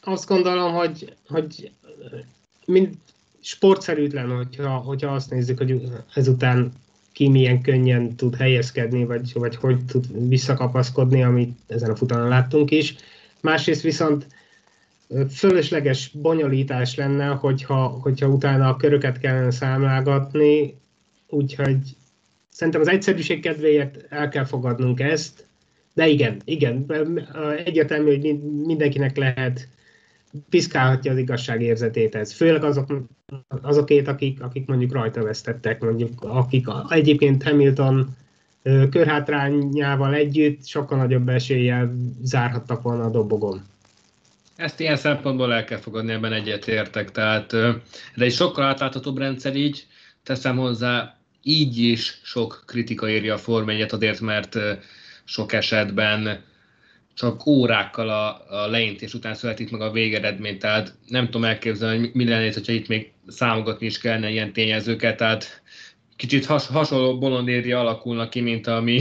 azt 0.00 0.26
gondolom, 0.26 0.72
hogy, 0.72 1.14
hogy 1.28 1.70
mind 2.64 2.94
sportszerűtlen, 3.40 4.36
hogyha, 4.36 4.76
hogyha 4.76 5.14
azt 5.14 5.30
nézzük, 5.30 5.58
hogy 5.58 5.92
ezután 6.14 6.72
ki 7.12 7.28
milyen 7.28 7.62
könnyen 7.62 8.16
tud 8.16 8.36
helyezkedni, 8.36 9.04
vagy, 9.04 9.32
vagy 9.32 9.56
hogy 9.56 9.84
tud 9.84 10.28
visszakapaszkodni, 10.28 11.22
amit 11.22 11.58
ezen 11.66 11.90
a 11.90 11.96
futamon 11.96 12.28
láttunk 12.28 12.70
is. 12.70 12.96
Másrészt 13.40 13.82
viszont 13.82 14.26
fölösleges 15.30 16.10
bonyolítás 16.12 16.94
lenne, 16.94 17.26
hogyha, 17.26 17.86
hogyha 17.86 18.26
utána 18.26 18.68
a 18.68 18.76
köröket 18.76 19.18
kellene 19.18 19.50
számlágatni, 19.50 20.78
úgyhogy 21.28 21.78
szerintem 22.48 22.80
az 22.80 22.88
egyszerűség 22.88 23.40
kedvéért 23.40 24.06
el 24.08 24.28
kell 24.28 24.44
fogadnunk 24.44 25.00
ezt, 25.00 25.46
de 25.94 26.08
igen, 26.08 26.40
igen, 26.44 26.92
egyetemű, 27.64 28.16
hogy 28.16 28.38
mindenkinek 28.66 29.16
lehet, 29.16 29.68
piszkálhatja 30.48 31.12
az 31.12 31.18
igazság 31.18 31.62
érzetét 31.62 32.14
ez. 32.14 32.32
Főleg 32.32 32.64
azok, 32.64 32.92
azokét, 33.62 34.08
akik, 34.08 34.42
akik 34.42 34.66
mondjuk 34.66 34.92
rajta 34.92 35.22
vesztettek, 35.22 35.80
mondjuk 35.80 36.22
akik 36.22 36.66
egyébként 36.88 37.42
Hamilton 37.42 38.16
körhátrányával 38.90 40.14
együtt 40.14 40.66
sokkal 40.66 40.98
nagyobb 40.98 41.28
eséllyel 41.28 41.94
zárhattak 42.22 42.82
volna 42.82 43.04
a 43.04 43.10
dobogon. 43.10 43.62
Ezt 44.56 44.80
ilyen 44.80 44.96
szempontból 44.96 45.54
el 45.54 45.64
kell 45.64 45.78
fogadni, 45.78 46.12
ebben 46.12 46.32
egyetértek. 46.32 47.10
Tehát, 47.10 47.50
de 48.14 48.24
egy 48.24 48.32
sokkal 48.32 48.64
átláthatóbb 48.64 49.18
rendszer 49.18 49.56
így, 49.56 49.86
teszem 50.22 50.56
hozzá, 50.56 51.18
így 51.42 51.78
is 51.78 52.20
sok 52.22 52.62
kritika 52.66 53.08
érje 53.08 53.32
a 53.32 53.38
Form 53.38 53.70
azért, 53.90 54.20
mert 54.20 54.58
sok 55.24 55.52
esetben 55.52 56.44
csak 57.14 57.46
órákkal 57.46 58.08
a, 58.08 58.46
a 58.62 58.66
leintés 58.66 59.14
után 59.14 59.34
születik 59.34 59.70
meg 59.70 59.80
a 59.80 59.90
végeredmény, 59.90 60.58
tehát 60.58 60.94
nem 61.06 61.24
tudom 61.24 61.44
elképzelni, 61.44 61.98
hogy 61.98 62.10
mi 62.12 62.28
lenne, 62.28 62.52
hogyha 62.52 62.72
itt 62.72 62.88
még 62.88 63.12
számogatni 63.26 63.86
is 63.86 63.98
kellene 63.98 64.30
ilyen 64.30 64.52
tényezőket, 64.52 65.16
tehát 65.16 65.62
kicsit 66.16 66.46
has, 66.46 66.66
hasonló 66.66 67.18
bolondéria 67.18 67.80
alakulnak 67.80 68.30
ki, 68.30 68.40
mint 68.40 68.66
ami, 68.66 69.00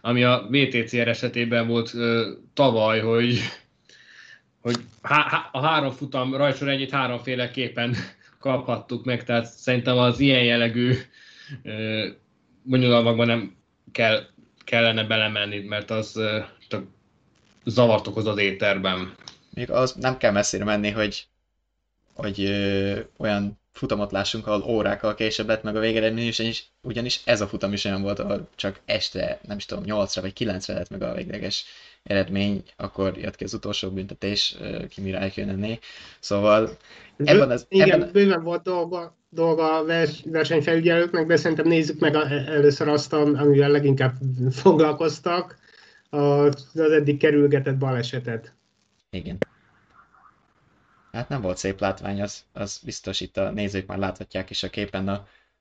ami 0.00 0.24
a 0.24 0.46
VTCR 0.50 1.08
esetében 1.08 1.66
volt 1.66 1.94
ö, 1.94 2.30
tavaly, 2.54 3.00
hogy 3.00 3.38
hogy 4.64 4.76
há- 5.02 5.48
a 5.52 5.60
három 5.60 5.90
futam 5.90 6.34
ennyit 6.60 6.90
háromféleképpen 6.90 7.96
kaphattuk 8.38 9.04
meg, 9.04 9.24
tehát 9.24 9.46
szerintem 9.46 9.98
az 9.98 10.20
ilyen 10.20 10.44
jellegű 10.44 10.94
bonyolulmakban 12.62 13.26
nem 13.26 13.56
kell, 13.92 14.26
kellene 14.64 15.04
belemenni, 15.04 15.58
mert 15.60 15.90
az 15.90 16.20
csak 16.68 16.84
zavart 17.64 18.06
okoz 18.06 18.26
az 18.26 18.38
éterben. 18.38 19.14
Még 19.50 19.70
az 19.70 19.92
nem 19.92 20.16
kell 20.16 20.32
messzire 20.32 20.64
menni, 20.64 20.90
hogy, 20.90 21.26
hogy 22.14 22.40
ö, 22.44 23.00
olyan 23.16 23.58
futamot 23.72 24.12
lássunk, 24.12 24.46
ahol 24.46 24.62
órákkal 24.62 25.14
később 25.14 25.46
lett 25.46 25.62
meg 25.62 25.76
a 25.76 25.80
végeredmény, 25.80 26.26
és 26.26 26.64
ugyanis 26.82 27.20
ez 27.24 27.40
a 27.40 27.48
futam 27.48 27.72
is 27.72 27.84
olyan 27.84 28.02
volt, 28.02 28.18
ahol 28.18 28.48
csak 28.54 28.80
este, 28.84 29.40
nem 29.42 29.56
is 29.56 29.64
tudom, 29.64 29.84
8-ra 29.86 30.18
vagy 30.20 30.32
9-re 30.38 30.74
lett 30.74 30.90
meg 30.90 31.02
a 31.02 31.14
végleges 31.14 31.64
eredmény, 32.04 32.62
akkor 32.76 33.18
jött 33.18 33.36
ki 33.36 33.44
az 33.44 33.54
utolsó 33.54 33.90
büntetés 33.90 34.56
Kimi 34.88 35.10
Räikkönenné. 35.10 35.78
Szóval 36.20 36.70
ebben 37.16 37.50
az... 37.50 37.66
Igen, 37.68 37.90
ebben... 37.90 38.12
bőven 38.12 38.42
volt 38.42 38.62
dolga, 38.62 39.16
dolga 39.28 39.78
a 39.78 39.84
vers, 39.84 40.22
versenyfelügyelőknek, 40.24 41.26
de 41.26 41.36
szerintem 41.36 41.66
nézzük 41.66 42.00
meg 42.00 42.14
a, 42.14 42.30
először 42.30 42.88
azt, 42.88 43.12
amivel 43.12 43.70
leginkább 43.70 44.14
foglalkoztak, 44.50 45.58
az 46.10 46.76
eddig 46.76 47.18
kerülgetett 47.18 47.76
balesetet. 47.76 48.54
Igen. 49.10 49.38
Hát 51.12 51.28
nem 51.28 51.40
volt 51.40 51.56
szép 51.56 51.80
látvány, 51.80 52.22
az, 52.22 52.44
az 52.52 52.80
biztos 52.84 53.20
itt 53.20 53.36
a 53.36 53.50
nézők 53.50 53.86
már 53.86 53.98
láthatják 53.98 54.50
is 54.50 54.62
a 54.62 54.70
képen 54.70 55.08
a, 55.08 55.12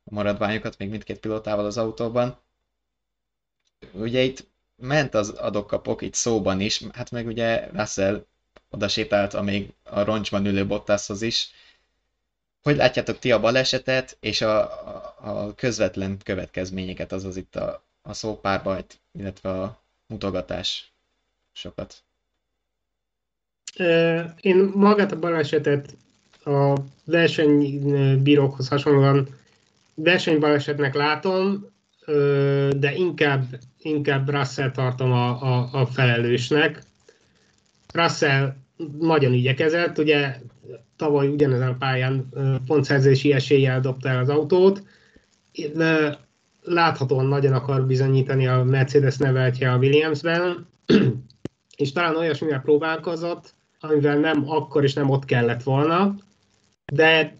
a 0.03 0.13
maradványokat, 0.13 0.77
még 0.77 0.89
mindkét 0.89 1.19
pilótával 1.19 1.65
az 1.65 1.77
autóban. 1.77 2.37
Ugye 3.91 4.21
itt 4.21 4.51
ment 4.75 5.13
az 5.13 5.29
adok-kapok 5.29 6.01
itt 6.01 6.13
szóban 6.13 6.59
is, 6.59 6.81
hát 6.93 7.11
meg 7.11 7.27
ugye 7.27 7.67
Russell 7.73 8.25
oda 8.69 8.87
sétált 8.87 9.33
a 9.33 9.41
még 9.41 9.73
a 9.83 10.03
roncsban 10.03 10.45
ülő 10.45 10.67
Bottashoz 10.67 11.21
is. 11.21 11.49
Hogy 12.63 12.75
látjátok 12.75 13.19
ti 13.19 13.31
a 13.31 13.39
balesetet 13.39 14.17
és 14.19 14.41
a, 14.41 14.61
a, 14.61 15.15
a 15.21 15.53
közvetlen 15.55 16.17
következményeket, 16.23 17.11
azaz 17.11 17.37
itt 17.37 17.55
a, 17.55 17.83
a 18.01 18.13
szópárbajt, 18.13 18.99
illetve 19.19 19.49
a 19.49 19.81
mutogatás 20.07 20.91
sokat? 21.51 22.03
Én 24.41 24.71
magát 24.73 25.11
a 25.11 25.19
balesetet 25.19 25.95
a 26.45 26.73
versenybírókhoz 27.05 28.67
hasonlóan 28.67 29.27
versenybalesetnek 29.93 30.93
látom, 30.93 31.72
de 32.77 32.93
inkább, 32.95 33.43
inkább 33.81 34.29
Russell 34.29 34.71
tartom 34.71 35.11
a, 35.11 35.41
a, 35.41 35.69
a 35.71 35.85
felelősnek. 35.85 36.83
Russell 37.93 38.55
nagyon 38.99 39.33
igyekezett, 39.33 39.97
ugye 39.97 40.35
tavaly 40.95 41.27
ugyanezen 41.27 41.67
a 41.67 41.77
pályán 41.77 42.29
pontszerzési 42.65 43.33
eséllyel 43.33 43.79
dobta 43.79 44.09
el 44.09 44.19
az 44.19 44.29
autót, 44.29 44.83
de 45.75 46.17
láthatóan 46.63 47.25
nagyon 47.25 47.53
akar 47.53 47.85
bizonyítani 47.85 48.47
a 48.47 48.63
Mercedes 48.63 49.17
neveltje 49.17 49.71
a 49.71 49.77
Williamsben, 49.77 50.67
és 51.77 51.91
talán 51.91 52.15
olyasmivel 52.15 52.61
próbálkozott, 52.61 53.53
amivel 53.79 54.17
nem 54.17 54.49
akkor 54.49 54.83
is 54.83 54.93
nem 54.93 55.09
ott 55.09 55.25
kellett 55.25 55.63
volna, 55.63 56.15
de 56.85 57.37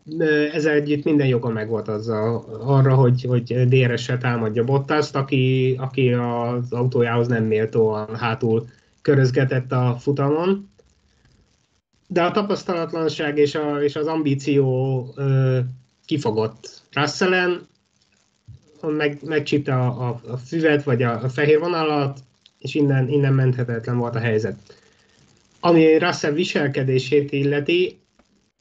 ezzel 0.54 0.74
együtt 0.74 1.04
minden 1.04 1.28
joga 1.28 1.50
megvolt 1.50 1.88
azzal, 1.88 2.46
arra, 2.66 2.96
hogy, 2.96 3.24
hogy 3.24 3.68
DRS-sel 3.68 4.18
támadja 4.18 4.64
Bottaszt, 4.64 5.16
aki, 5.16 5.76
aki 5.80 6.14
az 6.14 6.74
autójához 6.74 7.28
nem 7.28 7.44
méltóan 7.44 8.16
hátul 8.16 8.68
körözgetett 9.02 9.72
a 9.72 9.98
futamon. 10.00 10.72
de 12.08 12.24
a 12.24 12.32
tapasztalatlanság 12.32 13.38
és, 13.38 13.56
a, 13.56 13.84
és 13.84 13.96
az 13.96 14.08
ambíció 14.08 15.08
ö, 15.16 15.60
kifogott 16.06 16.82
Russellen, 16.92 17.68
meg, 18.82 19.18
megcsípte 19.26 19.74
a, 19.74 20.08
a, 20.08 20.22
a 20.28 20.38
füvet, 20.38 20.84
vagy 20.84 21.04
a, 21.04 21.24
a 21.24 21.30
fehér 21.30 21.60
vonalat, 21.60 22.20
és 22.60 22.76
innen, 22.76 23.10
innen 23.10 23.34
menthetetlen 23.34 23.98
volt 23.98 24.16
a 24.16 24.20
helyzet. 24.20 24.56
Ami 25.60 25.98
Russell 25.98 26.32
viselkedését 26.32 27.32
illeti, 27.32 28.02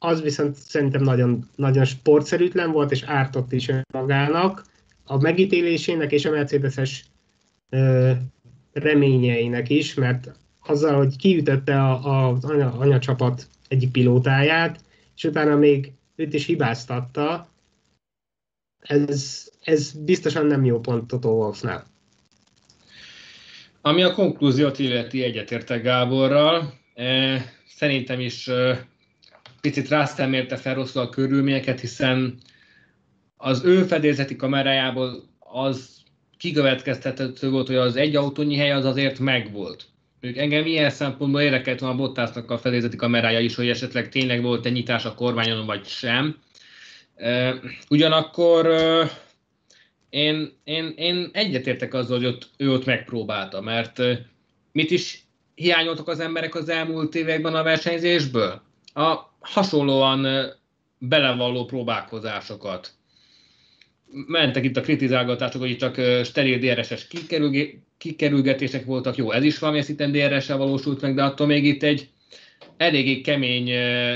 az 0.03 0.21
viszont 0.21 0.55
szerintem 0.55 1.03
nagyon, 1.03 1.49
nagyon 1.55 1.85
sportszerűtlen 1.85 2.71
volt, 2.71 2.91
és 2.91 3.03
ártott 3.03 3.51
is 3.51 3.69
magának, 3.93 4.63
a 5.05 5.17
megítélésének 5.17 6.11
és 6.11 6.25
a 6.25 6.31
Mercedes-es 6.31 7.05
ö, 7.69 8.11
reményeinek 8.73 9.69
is, 9.69 9.93
mert 9.93 10.31
azzal, 10.65 10.95
hogy 10.95 11.17
kiütötte 11.17 11.81
a, 11.81 12.29
az 12.29 12.45
anya, 12.45 12.73
anyacsapat 12.73 13.47
egyik 13.67 13.91
pilótáját, 13.91 14.79
és 15.15 15.23
utána 15.23 15.55
még 15.55 15.91
őt 16.15 16.33
is 16.33 16.45
hibáztatta, 16.45 17.47
ez, 18.79 19.43
ez 19.61 19.91
biztosan 19.91 20.45
nem 20.45 20.65
jó 20.65 20.79
pont 20.79 21.07
Toto 21.07 21.29
Wolfnál. 21.29 21.85
Ami 23.81 24.03
a 24.03 24.13
konklúziót 24.13 24.79
illeti 24.79 25.23
egyetértek 25.23 25.83
Gáborral, 25.83 26.73
szerintem 27.67 28.19
is 28.19 28.49
picit 29.63 29.89
Russell 29.89 30.27
mérte 30.27 30.55
fel 30.55 30.73
rosszul 30.73 31.01
a 31.01 31.09
körülményeket, 31.09 31.79
hiszen 31.79 32.37
az 33.37 33.63
ő 33.63 33.83
fedélzeti 33.83 34.35
kamerájából 34.35 35.23
az 35.39 35.97
kikövetkeztethető 36.37 37.49
volt, 37.49 37.67
hogy 37.67 37.75
az 37.75 37.95
egy 37.95 38.15
autónyi 38.15 38.55
hely 38.55 38.71
az 38.71 38.85
azért 38.85 39.19
megvolt. 39.19 39.85
Mondjuk 40.21 40.43
engem 40.43 40.65
ilyen 40.65 40.89
szempontból 40.89 41.41
érdekelt 41.41 41.79
volna 41.79 41.95
a 41.95 41.97
Bottasnak 41.97 42.51
a 42.51 42.57
fedélzeti 42.57 42.95
kamerája 42.95 43.39
is, 43.39 43.55
hogy 43.55 43.69
esetleg 43.69 44.09
tényleg 44.09 44.41
volt 44.41 44.65
egy 44.65 44.71
nyitás 44.71 45.05
a 45.05 45.15
kormányon, 45.15 45.65
vagy 45.65 45.85
sem. 45.85 46.37
Ugyanakkor 47.89 48.67
én, 50.09 50.51
én, 50.63 50.93
én 50.95 51.29
egyetértek 51.33 51.93
azzal, 51.93 52.17
hogy 52.17 52.27
ott, 52.27 52.49
ő 52.57 52.71
ott 52.71 52.85
megpróbálta, 52.85 53.61
mert 53.61 54.01
mit 54.71 54.91
is 54.91 55.23
hiányoltak 55.55 56.07
az 56.07 56.19
emberek 56.19 56.55
az 56.55 56.69
elmúlt 56.69 57.15
években 57.15 57.55
a 57.55 57.63
versenyzésből? 57.63 58.61
A 58.93 59.31
hasonlóan 59.39 60.27
belevalló 60.97 61.65
próbálkozásokat. 61.65 62.91
Mentek 64.27 64.63
itt 64.63 64.77
a 64.77 64.81
kritizálgatások, 64.81 65.61
hogy 65.61 65.77
csak 65.77 65.95
steril 66.23 66.57
DRS-es 66.57 67.07
kikerülgetések 67.97 68.85
voltak. 68.85 69.15
Jó, 69.15 69.31
ez 69.31 69.43
is 69.43 69.59
valamilyen 69.59 69.87
szinten 69.87 70.11
DRS-sel 70.11 70.57
valósult 70.57 71.01
meg, 71.01 71.15
de 71.15 71.23
attól 71.23 71.47
még 71.47 71.65
itt 71.65 71.83
egy 71.83 72.09
eléggé 72.77 73.21
kemény 73.21 73.65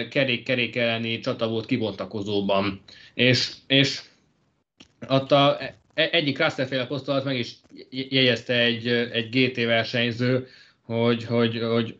kerék-kerék 0.09 0.75
elleni 0.75 1.19
csata 1.19 1.47
volt 1.47 1.65
kibontakozóban. 1.65 2.81
És, 3.13 3.51
és 3.67 4.01
ott 5.07 5.31
a, 5.31 5.57
e, 5.93 6.09
egyik 6.11 6.39
Russell 6.39 6.87
posztolat 6.87 7.23
meg 7.23 7.37
is 7.37 7.55
jegyezte 7.89 8.59
egy, 8.59 8.87
egy 8.87 9.29
GT 9.29 9.55
versenyző, 9.55 10.47
hogy, 10.81 11.23
hogy, 11.23 11.61
hogy 11.61 11.97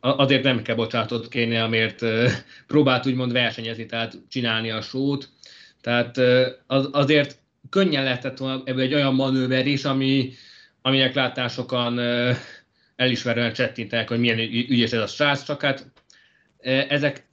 azért 0.00 0.42
nem 0.42 0.62
kell 0.62 0.74
bocsánatot 0.74 1.28
kérni, 1.28 1.56
amért 1.56 2.04
próbált 2.66 3.06
úgymond 3.06 3.32
versenyezni, 3.32 3.86
tehát 3.86 4.18
csinálni 4.28 4.70
a 4.70 4.80
sót. 4.80 5.28
Tehát 5.80 6.16
az, 6.66 6.88
azért 6.92 7.38
könnyen 7.70 8.04
lehetett 8.04 8.38
volna 8.38 8.62
ebből 8.64 8.82
egy 8.82 8.94
olyan 8.94 9.14
manőver 9.14 9.66
is, 9.66 9.84
ami, 9.84 10.32
aminek 10.82 11.14
látán 11.14 11.48
sokan 11.48 12.00
elismerően 12.96 13.52
csettintenek, 13.52 14.08
hogy 14.08 14.18
milyen 14.18 14.38
ügyes 14.38 14.92
ez 14.92 15.00
a 15.00 15.06
srác, 15.06 15.44
csak 15.44 15.62
hát 15.62 15.90
ezek 16.88 17.28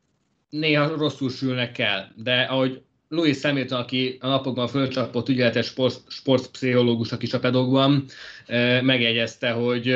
néha 0.50 0.88
rosszul 0.88 1.29
sülnek 1.29 1.77
el, 1.77 2.12
de 2.15 2.41
ahogy 2.41 2.81
Louis 3.10 3.41
Hamilton, 3.41 3.79
aki 3.79 4.17
a 4.19 4.27
napokban 4.27 4.67
fölcsapott 4.67 5.29
ügyeletes 5.29 5.65
sport, 5.65 6.01
sportpszichológus, 6.07 7.12
a 7.12 7.40
pedagógban, 7.40 8.05
megjegyezte, 8.81 9.51
hogy 9.51 9.96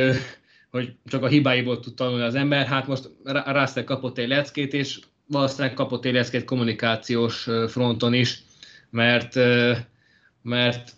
hogy 0.71 0.93
csak 1.05 1.23
a 1.23 1.27
hibáiból 1.27 1.79
tud 1.79 1.93
tanulni 1.93 2.23
az 2.23 2.35
ember. 2.35 2.65
Hát 2.65 2.87
most 2.87 3.09
Russell 3.23 3.83
kapott 3.83 4.17
egy 4.17 4.27
leckét, 4.27 4.73
és 4.73 4.99
valószínűleg 5.27 5.73
kapott 5.73 6.05
egy 6.05 6.13
leckét 6.13 6.43
kommunikációs 6.43 7.47
fronton 7.67 8.13
is, 8.13 8.43
mert, 8.89 9.35
mert 10.41 10.91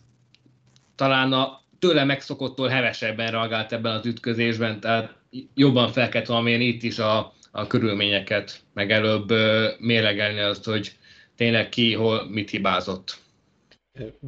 talán 0.96 1.34
a 1.34 1.62
tőle 1.80 2.04
megszokottól 2.04 2.68
hevesebben 2.68 3.32
reagált 3.32 3.72
ebben 3.72 3.96
az 3.96 4.06
ütközésben, 4.06 4.80
tehát 4.80 5.16
jobban 5.54 5.92
fel 5.92 6.10
kellett 6.10 6.28
valamilyen 6.28 6.62
itt 6.62 6.84
is 6.84 7.00
a, 7.00 7.34
a 7.52 7.68
körülményeket, 7.68 8.62
meg 8.74 8.92
előbb 8.92 9.34
mélegelni 9.80 10.40
azt, 10.40 10.66
hogy 10.66 10.92
tényleg 11.36 11.70
ki, 11.70 11.94
hol 11.94 12.30
mit 12.30 12.50
hibázott. 12.50 13.23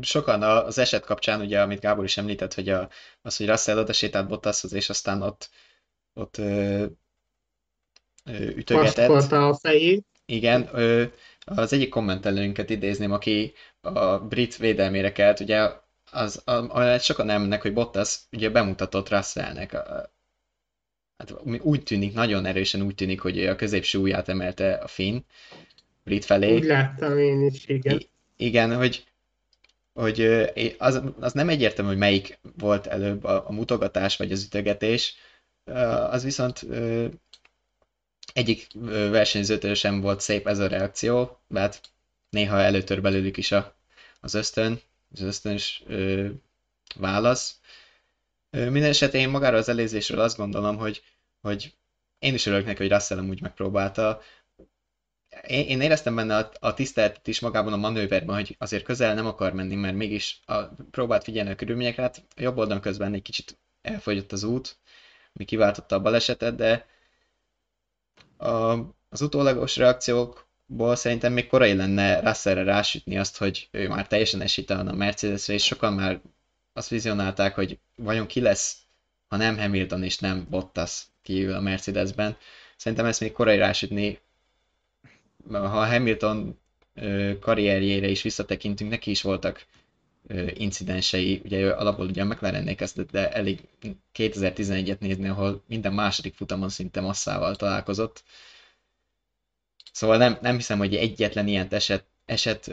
Sokan 0.02 0.44
az 0.44 0.78
eset 0.78 1.06
kapcsán, 1.06 1.42
ugye, 1.42 1.62
amit 1.62 1.80
Gábor 1.80 2.04
is 2.04 2.18
említett, 2.18 2.54
hogy 2.54 2.70
a, 2.70 2.90
az, 3.22 3.38
hogy 3.38 3.48
Russell 3.48 3.78
oda 3.78 3.94
sétált 3.94 4.28
Bottashoz, 4.28 4.74
és 4.74 4.90
aztán 4.90 5.22
ott, 5.22 5.50
ott 6.14 6.38
ö, 6.38 6.86
ö, 8.26 8.48
ütögetett. 8.48 9.32
a 9.32 9.58
fejét. 9.62 10.06
Igen, 10.26 10.70
ö, 10.74 11.04
az 11.46 11.74
egyik 11.74 11.90
kommentelőnket 11.90 12.70
idézném, 12.70 13.12
aki 13.12 13.54
a 13.82 14.20
brit 14.20 14.58
védelmére 14.58 15.12
kelt, 15.12 15.40
ugye 15.40 15.70
az, 16.12 16.48
a, 16.48 16.98
sokan 16.98 17.26
nem 17.26 17.42
mennek, 17.42 17.62
hogy 17.62 17.74
Bottas 17.74 18.20
ugye 18.32 18.50
bemutatott 18.50 19.10
Russellnek. 19.10 19.74
A, 19.74 20.14
hát 21.18 21.34
úgy 21.62 21.84
tűnik, 21.84 22.14
nagyon 22.14 22.46
erősen 22.46 22.82
úgy 22.82 22.96
tűnik, 22.96 23.22
hogy 23.22 23.46
a 23.46 23.56
középső 23.56 23.98
ujját 23.98 24.30
emelte 24.30 24.74
a 24.74 24.88
finn 24.88 25.20
brit 26.04 26.26
felé. 26.26 26.54
Úgy 26.54 26.64
láttam 26.64 27.18
én 27.18 27.42
is, 27.42 27.66
igen. 27.68 28.00
I, 28.00 28.10
igen, 28.36 28.76
hogy 28.76 29.06
hogy 29.96 30.22
az, 30.78 31.02
az 31.20 31.34
nem 31.34 31.50
egyértelmű, 31.50 31.90
hogy 31.92 32.00
melyik 32.00 32.40
volt 32.58 32.88
előbb 32.88 33.24
a, 33.24 33.48
a 33.48 33.52
mutogatás 33.52 34.18
vagy 34.18 34.32
az 34.32 34.44
ütögetés, 34.44 35.16
az 36.10 36.24
viszont 36.24 36.66
egyik 38.34 38.68
versenyzőtől 39.10 39.74
sem 39.74 40.02
volt 40.02 40.20
szép 40.22 40.48
ez 40.48 40.60
a 40.60 40.68
reakció, 40.68 41.40
mert 41.48 41.90
néha 42.30 42.62
előtör 42.62 43.02
belőlük 43.02 43.38
is 43.38 43.52
a, 43.52 43.76
az 44.20 44.34
ösztön, 44.34 44.80
az 45.12 45.22
ösztönös 45.22 45.84
ö, 45.88 46.28
válasz. 46.96 47.60
Minden 48.50 48.84
esetén 48.84 49.22
én 49.22 49.30
magára 49.30 49.58
az 49.58 49.70
elézésről 49.70 50.20
azt 50.20 50.38
gondolom, 50.38 50.78
hogy, 50.78 51.04
hogy 51.42 51.74
én 52.20 52.34
is 52.34 52.46
örülök 52.46 52.66
neki, 52.66 52.78
hogy 52.82 52.92
Russell 52.92 53.20
úgy 53.20 53.42
megpróbálta 53.42 54.22
én, 55.48 55.82
éreztem 55.82 56.16
benne 56.16 56.38
a, 56.38 56.52
a 56.60 56.74
tiszteletet 56.74 57.28
is 57.28 57.40
magában 57.40 57.74
a 57.74 57.78
manőverben, 57.78 58.36
hogy 58.36 58.56
azért 58.60 58.84
közel 58.84 59.14
nem 59.14 59.26
akar 59.26 59.54
menni, 59.54 59.76
mert 59.76 59.96
mégis 59.96 60.40
a, 60.46 60.62
próbált 60.92 61.24
figyelni 61.24 61.50
a 61.50 61.56
körülményekre, 61.56 62.02
hát 62.02 62.24
a 62.36 62.42
jobb 62.42 62.58
oldalon 62.58 62.82
közben 62.82 63.14
egy 63.14 63.22
kicsit 63.22 63.58
elfogyott 63.82 64.32
az 64.32 64.44
út, 64.44 64.78
mi 65.34 65.46
kiváltotta 65.46 65.96
a 65.96 66.02
balesetet, 66.02 66.56
de 66.56 66.86
a, 68.38 68.74
az 69.10 69.22
utólagos 69.22 69.78
reakciókból 69.78 70.96
szerintem 70.96 71.34
még 71.34 71.48
korai 71.48 71.74
lenne 71.74 72.20
Russellre 72.20 72.64
rásütni 72.64 73.18
azt, 73.18 73.38
hogy 73.38 73.68
ő 73.72 73.88
már 73.88 74.08
teljesen 74.08 74.42
esítelne 74.42 74.92
a 74.92 74.96
Mercedesre, 74.96 75.54
és 75.54 75.66
sokan 75.66 75.94
már 75.94 76.22
azt 76.74 76.90
vizionálták, 76.90 77.56
hogy 77.56 77.80
vajon 77.96 78.28
ki 78.28 78.42
lesz, 78.42 78.78
ha 79.28 79.38
nem 79.38 79.58
Hamilton 79.58 80.04
és 80.04 80.18
nem 80.18 80.48
Bottas 80.50 81.04
kiül 81.22 81.54
a 81.54 81.60
Mercedesben. 81.60 82.38
Szerintem 82.78 83.06
ezt 83.06 83.20
még 83.20 83.32
korai 83.32 83.58
rásütni, 83.58 84.20
ha 85.52 85.80
a 85.80 85.86
Hamilton 85.86 86.60
karrierjére 87.40 88.08
is 88.08 88.22
visszatekintünk, 88.22 88.90
neki 88.90 89.10
is 89.10 89.22
voltak 89.22 89.66
incidensei, 90.54 91.42
ugye 91.44 91.60
ő 91.60 91.72
alapból 91.72 92.08
ugye 92.08 92.22
a 92.22 92.26
McLarennél 92.26 92.76
kezdett, 92.76 93.12
de 93.12 93.32
elég 93.32 93.60
2011-et 94.16 95.00
nézni, 95.00 95.28
ahol 95.28 95.64
minden 95.68 95.94
második 95.94 96.36
futamon 96.36 96.70
szinte 96.70 97.02
masszával 97.02 97.56
találkozott. 97.56 98.24
Szóval 99.92 100.18
nem, 100.18 100.38
nem 100.42 100.56
hiszem, 100.56 100.78
hogy 100.78 100.96
egyetlen 100.96 101.48
ilyen 101.48 101.68
eset, 101.70 102.06
eset 102.26 102.72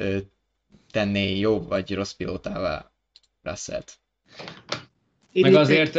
tenné 0.90 1.38
jó 1.38 1.62
vagy 1.62 1.94
rossz 1.94 2.12
pilótává 2.12 2.90
Russell-t. 3.42 3.98
Meg 5.32 5.54
azért, 5.54 5.94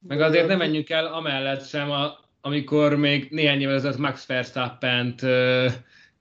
meg 0.00 0.20
azért 0.20 0.46
nem 0.46 0.58
menjünk 0.58 0.90
el 0.90 1.06
amellett 1.06 1.66
sem, 1.66 1.90
a, 1.90 2.23
amikor 2.46 2.96
még 2.96 3.28
néhány 3.30 3.60
évvel 3.60 3.74
ezelőtt 3.74 3.98
Max 3.98 4.26
Verstappen-t 4.26 5.26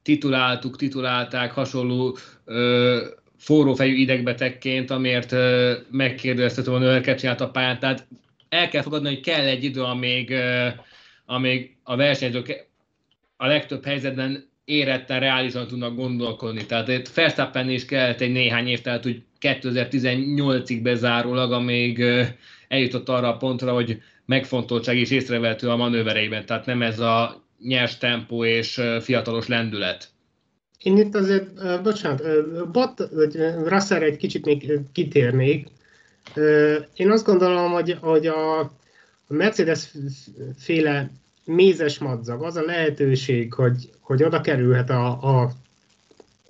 tituláltuk, 0.02 0.78
titulálták 0.78 1.52
hasonló 1.52 2.18
ö, 2.46 3.02
forrófejű 3.38 3.96
idegbetegként, 3.96 4.92
amiért 4.92 5.36
megkérdeztetem 5.92 6.74
a 6.74 6.78
nőket 6.78 7.20
csinált 7.20 7.42
a 7.42 7.50
pályán. 7.50 7.80
Tehát 7.80 8.08
el 8.50 8.70
kell 8.70 8.82
fogadni, 8.82 9.08
hogy 9.08 9.20
kell 9.20 9.46
egy 9.46 9.64
idő, 9.64 9.82
amíg, 9.82 10.34
amíg 11.26 11.76
a 11.84 11.96
versenyzők 11.96 12.68
a 13.38 13.46
legtöbb 13.48 13.86
helyzetben 13.86 14.50
éretten, 14.66 15.20
reálisan 15.20 15.68
tudnak 15.68 15.96
gondolkodni. 15.96 16.66
Tehát 16.66 17.14
Verstappen 17.14 17.70
is 17.70 17.86
kellett 17.86 18.22
egy 18.22 18.32
néhány 18.32 18.68
év, 18.68 18.82
tehát 18.82 19.06
úgy 19.06 19.24
2018-ig 19.42 20.80
bezárólag, 20.84 21.52
amíg 21.52 22.04
eljutott 22.68 23.10
arra 23.10 23.28
a 23.28 23.38
pontra, 23.38 23.74
hogy 23.74 24.02
megfontoltság 24.26 24.98
is 24.98 25.12
észrevehető 25.12 25.70
a 25.70 25.76
manővereiben, 25.76 26.46
tehát 26.46 26.66
nem 26.66 26.82
ez 26.82 27.00
a 27.00 27.44
nyers 27.60 27.98
tempó 27.98 28.46
és 28.46 28.82
fiatalos 29.02 29.48
lendület. 29.48 30.12
Én 30.84 30.98
itt 30.98 31.16
azért, 31.16 31.82
bocsánat, 31.84 32.22
Bot, 32.72 33.10
vagy 33.12 33.36
Russell 33.66 34.02
egy 34.02 34.18
kicsit 34.18 34.46
még 34.46 34.80
kitérnék. 34.92 35.68
Én 36.94 37.12
azt 37.12 37.26
gondolom, 37.26 37.72
hogy, 37.72 37.98
hogy 38.02 38.28
a 38.28 38.72
Mercedes 39.28 39.94
féle 40.58 41.12
mézes 41.46 41.98
madzag, 41.98 42.44
az 42.44 42.56
a 42.56 42.62
lehetőség, 42.66 43.54
hogy, 43.54 43.90
hogy 44.00 44.24
oda 44.24 44.42
kerülhet 44.42 44.90
a, 44.90 45.08
a 45.42 45.52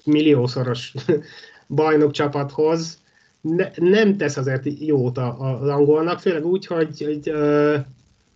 milliószoros 0.04 0.94
bajnok 1.68 2.12
csapathoz, 2.12 3.02
ne, 3.44 3.70
nem 3.76 4.18
tesz 4.18 4.38
azért 4.38 4.80
jót 4.80 5.18
az 5.18 5.68
angolnak, 5.68 6.20
főleg 6.20 6.46
úgy, 6.46 6.66
hogy, 6.66 7.02
hogy, 7.04 7.32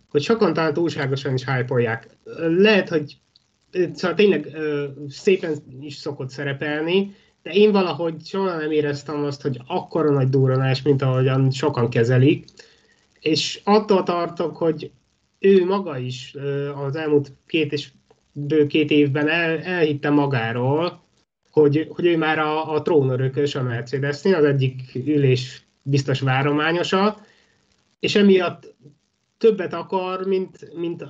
hogy 0.08 0.22
sokan 0.22 0.52
talán 0.52 0.72
túlságosan 0.72 1.34
is 1.34 1.44
hype 1.44 2.08
Lehet, 2.38 2.88
hogy 2.88 3.16
szóval 3.72 4.16
tényleg 4.16 4.56
szépen 5.08 5.52
is 5.80 5.94
szokott 5.94 6.30
szerepelni, 6.30 7.14
de 7.42 7.50
én 7.50 7.72
valahogy 7.72 8.14
soha 8.24 8.56
nem 8.56 8.70
éreztem 8.70 9.24
azt, 9.24 9.42
hogy 9.42 9.60
akkora 9.66 10.10
nagy 10.10 10.28
durranás, 10.28 10.82
mint 10.82 11.02
ahogyan 11.02 11.50
sokan 11.50 11.90
kezelik, 11.90 12.44
és 13.20 13.60
attól 13.64 14.02
tartok, 14.02 14.56
hogy 14.56 14.90
ő 15.38 15.64
maga 15.64 15.98
is 15.98 16.34
az 16.86 16.96
elmúlt 16.96 17.32
két 17.46 17.72
és 17.72 17.88
bő 18.32 18.66
két 18.66 18.90
évben 18.90 19.28
el, 19.28 19.58
elhitte 19.58 20.10
magáról, 20.10 21.06
hogy, 21.58 21.86
hogy 21.90 22.06
ő 22.06 22.16
már 22.16 22.38
a, 22.38 22.72
a 22.74 22.82
trónörökös 22.82 23.54
a 23.54 23.62
Mercedesnél, 23.62 24.34
az 24.34 24.44
egyik 24.44 24.94
ülés 24.94 25.66
biztos 25.82 26.20
várományosa, 26.20 27.20
és 28.00 28.14
emiatt 28.14 28.74
többet 29.38 29.72
akar, 29.72 30.26
mint, 30.26 30.74
mint 30.74 31.02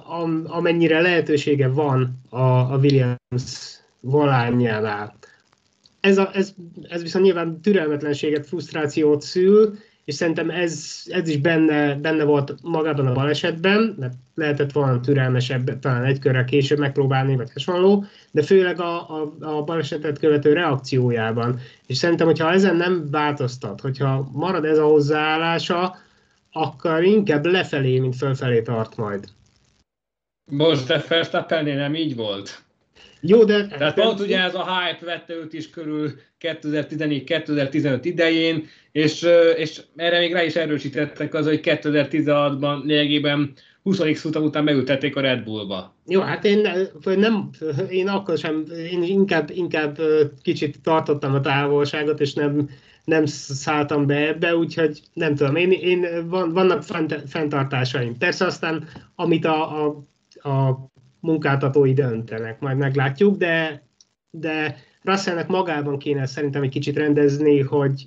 amennyire 0.45 1.01
lehetősége 1.01 1.69
van 1.69 2.21
a, 2.29 2.39
a 2.73 2.79
Williams 2.83 3.79
volánjánál. 4.01 5.17
Ez, 6.01 6.19
a, 6.19 6.31
ez, 6.35 6.55
ez 6.89 7.03
viszont 7.03 7.25
nyilván 7.25 7.61
türelmetlenséget, 7.61 8.47
frusztrációt 8.47 9.23
szül, 9.23 9.79
és 10.09 10.15
szerintem 10.15 10.51
ez, 10.51 11.03
ez 11.07 11.29
is 11.29 11.39
benne, 11.39 11.95
benne 11.95 12.25
volt 12.25 12.55
magában 12.63 13.07
a 13.07 13.13
balesetben, 13.13 13.97
mert 13.99 14.13
lehetett 14.35 14.73
volna 14.73 15.01
türelmesebb, 15.01 15.79
talán 15.79 16.05
egy 16.05 16.19
körrel 16.19 16.45
később 16.45 16.79
megpróbálni, 16.79 17.37
vagy 17.37 17.53
hasonló, 17.53 18.05
de 18.31 18.43
főleg 18.43 18.81
a, 18.81 19.21
a, 19.21 19.35
a 19.41 19.63
balesetet 19.63 20.19
követő 20.19 20.53
reakciójában. 20.53 21.61
És 21.87 21.97
szerintem, 21.97 22.27
hogyha 22.27 22.53
ezen 22.53 22.77
nem 22.77 23.11
változtat, 23.11 23.81
hogyha 23.81 24.31
marad 24.33 24.65
ez 24.65 24.79
a 24.79 24.87
hozzáállása, 24.87 25.97
akkor 26.53 27.03
inkább 27.03 27.47
lefelé, 27.47 27.99
mint 27.99 28.17
fölfelé 28.17 28.63
tart 28.63 28.97
majd. 28.97 29.25
Most, 30.51 30.87
de 30.87 31.05
Verstappennél 31.09 31.77
nem 31.77 31.95
így 31.95 32.17
volt. 32.17 32.63
Jó, 33.21 33.45
de... 33.45 33.67
Tehát 33.67 33.95
pont 33.95 34.21
ugye 34.21 34.39
ez 34.39 34.55
a 34.55 34.67
hype 34.75 35.05
vette 35.05 35.35
őt 35.35 35.53
is 35.53 35.71
körül 35.71 36.11
2014-2015 36.41 37.99
idején, 38.03 38.67
és, 38.93 39.27
és 39.57 39.81
erre 39.97 40.19
még 40.19 40.33
rá 40.33 40.43
is 40.43 40.57
erősítettek 40.57 41.35
az, 41.35 41.47
hogy 41.47 41.61
2016-ban 41.63 42.85
lényegében 42.85 43.53
20 43.83 44.21
futam 44.21 44.45
után 44.45 44.65
beültették 44.65 45.17
a 45.17 45.21
Red 45.21 45.45
Bullba. 45.45 45.95
Jó, 46.07 46.21
hát 46.21 46.45
én 46.45 46.67
nem, 47.03 47.51
én 47.89 48.09
akkor 48.09 48.39
sem, 48.39 48.65
én 48.91 49.03
inkább, 49.03 49.51
inkább 49.55 49.99
kicsit 50.43 50.81
tartottam 50.83 51.35
a 51.35 51.41
távolságot, 51.41 52.21
és 52.21 52.35
nem, 52.35 52.69
nem 53.05 53.27
szálltam 53.27 54.07
be 54.07 54.29
ebbe, 54.29 54.57
úgyhogy 54.57 55.01
nem 55.13 55.35
tudom, 55.35 55.57
én, 55.57 55.73
én 55.73 56.29
van, 56.29 56.53
vannak 56.53 56.83
fent, 56.83 57.23
fenntartásaim. 57.27 58.19
Persze 58.19 58.45
aztán, 58.45 58.89
amit 59.15 59.45
a, 59.45 59.85
a, 59.85 60.05
a 60.49 60.89
munkáltatói 61.29 61.93
döntenek, 61.93 62.61
majd 62.61 62.77
meglátjuk, 62.77 63.37
de, 63.37 63.83
de 64.31 64.77
Russellnek 65.03 65.47
magában 65.47 65.99
kéne 65.99 66.27
szerintem 66.27 66.63
egy 66.63 66.71
kicsit 66.71 66.97
rendezni, 66.97 67.61
hogy, 67.61 68.05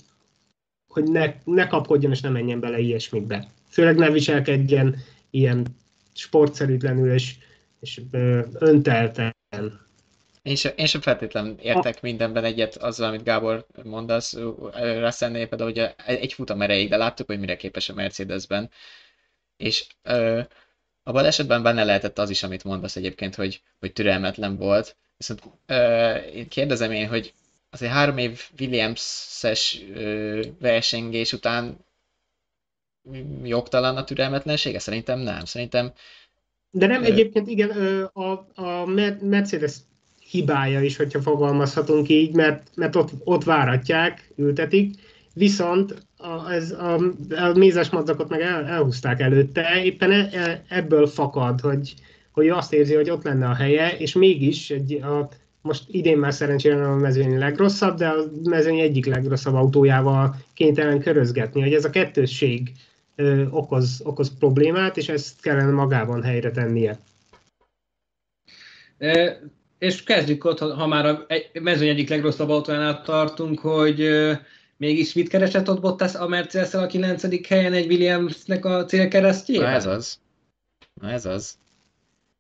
hogy 0.88 1.04
ne, 1.04 1.34
ne 1.44 1.68
kapkodjon 1.68 2.12
és 2.12 2.22
ne 2.22 2.30
menjen 2.30 2.60
bele 2.60 2.80
ilyesmikbe. 2.80 3.48
Főleg 3.70 3.96
ne 3.96 4.12
viselkedjen 4.12 4.96
ilyen 5.30 5.66
sportszerűtlenül 6.14 7.14
és, 7.14 7.36
és 7.80 8.02
öntelten. 8.54 9.36
Én 10.42 10.56
sem, 10.56 10.72
én 10.76 10.86
sem 10.86 11.02
feltétlenül 11.02 11.56
értek 11.60 12.02
mindenben 12.02 12.44
egyet 12.44 12.76
azzal, 12.76 13.08
amit 13.08 13.24
Gábor 13.24 13.66
mondasz. 13.84 14.38
Russellnél 15.00 15.48
például, 15.48 15.72
hogy 15.72 15.94
egy 16.06 16.34
futam 16.34 16.62
erejéig, 16.62 16.90
de 16.90 16.98
láttuk, 16.98 17.28
hogy 17.28 17.40
mire 17.40 17.56
képes 17.56 17.90
a 17.90 17.94
Mercedesben. 17.94 18.70
És 19.58 19.88
ö, 20.04 20.42
a 21.04 21.12
balesetben 21.12 21.64
benne 21.64 21.84
lehetett 21.84 22.20
az 22.20 22.30
is, 22.30 22.44
amit 22.44 22.64
mondasz 22.64 22.96
egyébként, 22.96 23.36
hogy, 23.36 23.62
hogy 23.80 23.94
türelmetlen 23.94 24.58
volt. 24.58 24.96
Viszont 25.18 25.42
ö, 25.66 26.16
én 26.16 26.48
kérdezem 26.48 26.92
én, 26.92 27.08
hogy 27.08 27.34
azért 27.70 27.92
három 27.92 28.18
év 28.18 28.42
Williams-es 28.60 29.82
versengés 30.60 31.34
után 31.34 31.78
jogtalan 33.44 33.98
a 33.98 34.04
türelmetlensége? 34.04 34.80
Szerintem 34.80 35.20
nem. 35.20 35.46
Szerintem... 35.46 35.92
De 36.72 36.88
nem, 36.88 37.04
ö... 37.04 37.06
egyébként 37.06 37.48
igen, 37.48 37.70
a, 38.14 38.48
a 38.56 38.86
Mercedes 39.22 39.76
hibája 40.30 40.82
is, 40.82 40.96
hogyha 40.96 41.22
fogalmazhatunk 41.22 42.10
így, 42.10 42.34
mert, 42.34 42.72
mert 42.76 42.96
ott, 42.96 43.10
ott 43.24 43.44
váratják, 43.44 44.32
ültetik, 44.36 44.96
viszont 45.34 46.06
a, 46.18 46.52
ez, 46.52 46.72
a, 46.72 46.94
a 47.30 47.54
mézes 47.54 47.90
madzakot 47.90 48.30
meg 48.30 48.42
el, 48.42 48.66
elhúzták 48.66 49.20
előtte, 49.20 49.84
éppen 49.84 50.12
e, 50.12 50.30
e, 50.32 50.64
ebből 50.68 51.08
fakad, 51.08 51.60
hogy, 51.60 51.94
hogy 52.32 52.50
azt 52.50 52.74
érzi, 52.74 52.96
hogy 52.96 53.10
ott 53.10 53.24
lenne 53.24 53.48
a 53.48 53.56
helye, 53.56 53.98
és 53.98 54.14
mégis 54.14 54.70
egy, 54.70 54.94
a, 54.94 55.30
most 55.62 55.84
idén 55.88 56.18
már 56.18 56.34
szerencsére 56.34 56.76
nem 56.76 56.92
a 56.92 56.96
mezőny 56.96 57.38
legrosszabb, 57.38 57.98
de 57.98 58.08
a 58.08 58.16
mezőny 58.44 58.80
egyik 58.80 59.06
legrosszabb 59.06 59.54
autójával 59.54 60.36
kénytelen 60.54 61.00
körözgetni, 61.00 61.62
hogy 61.62 61.74
ez 61.74 61.86
a 61.86 61.90
kettősség 61.90 62.72
ö, 63.16 63.46
okoz, 63.50 64.02
okoz 64.04 64.38
problémát, 64.40 64.98
és 64.98 65.10
ezt 65.10 65.42
kellene 65.42 65.72
magában 65.72 66.24
helyre 66.24 66.52
tennie. 66.52 67.00
E, 68.98 69.40
és 69.78 70.04
kezdjük 70.04 70.46
ott, 70.46 70.60
ha 70.60 70.88
már 70.88 71.06
a 71.06 71.26
mezőny 71.62 71.88
egyik 71.88 72.10
legrosszabb 72.10 72.50
autójánál 72.50 73.02
tartunk, 73.02 73.60
hogy 73.60 74.00
Mégis 74.82 75.14
mit 75.14 75.28
keresett 75.28 75.70
ott 75.70 75.80
Bottas 75.82 76.16
a 76.16 76.28
mercedes 76.28 76.74
a 76.74 76.88
9. 76.88 77.48
helyen 77.48 77.74
egy 77.74 77.88
Williamsnek 77.88 78.66
a 78.66 78.86
célkeresztjében? 78.86 79.70
Na 79.70 79.76
ez 79.76 79.86
az. 79.86 80.20
Na 80.94 81.10
ez 81.10 81.26
az. 81.26 81.58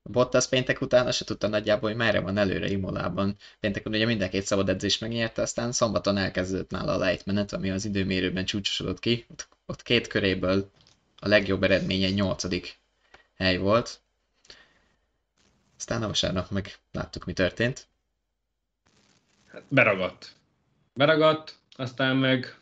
Bottas 0.03 0.47
péntek 0.47 0.81
után 0.81 1.07
azt 1.07 1.17
se 1.17 1.25
tudta 1.25 1.47
nagyjából, 1.47 1.89
hogy 1.89 1.97
merre 1.97 2.19
van 2.19 2.37
előre 2.37 2.69
Imolában. 2.69 3.35
Pénteken 3.59 3.93
ugye 3.93 4.05
mind 4.05 4.21
a 4.21 4.29
két 4.29 4.45
szabad 4.45 4.69
edzés 4.69 4.97
megnyerte, 4.97 5.41
aztán 5.41 5.71
szombaton 5.71 6.17
elkezdődött 6.17 6.69
nála 6.69 6.93
a 6.93 6.97
lejtmenet, 6.97 7.53
ami 7.53 7.69
az 7.69 7.85
időmérőben 7.85 8.45
csúcsosodott 8.45 8.99
ki. 8.99 9.25
Ott, 9.29 9.47
ott 9.65 9.83
két 9.83 10.07
köréből 10.07 10.69
a 11.19 11.27
legjobb 11.27 11.63
eredménye 11.63 12.05
egy 12.05 12.15
nyolcadik 12.15 12.79
hely 13.35 13.57
volt. 13.57 13.99
Aztán 15.77 16.03
a 16.03 16.07
vasárnap 16.07 16.49
meg 16.49 16.75
láttuk, 16.91 17.25
mi 17.25 17.33
történt. 17.33 17.87
Beragadt. 19.67 20.35
Beragadt, 20.93 21.59
aztán 21.81 22.15
meg 22.15 22.55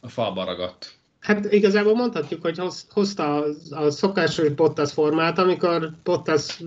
a 0.00 0.08
falba 0.08 0.44
ragadt. 0.44 0.96
Hát 1.20 1.52
igazából 1.52 1.94
mondhatjuk, 1.94 2.42
hogy 2.42 2.60
hozta 2.88 3.44
a 3.70 3.90
szokásos 3.90 4.48
Bottas 4.48 4.92
formát, 4.92 5.38
amikor 5.38 5.90
Bottas 6.04 6.62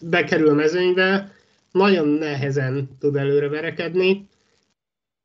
bekerül 0.00 0.48
a 0.48 0.54
mezőnybe, 0.54 1.32
nagyon 1.72 2.08
nehezen 2.08 2.96
tud 2.98 3.16
előre 3.16 3.48
verekedni, 3.48 4.28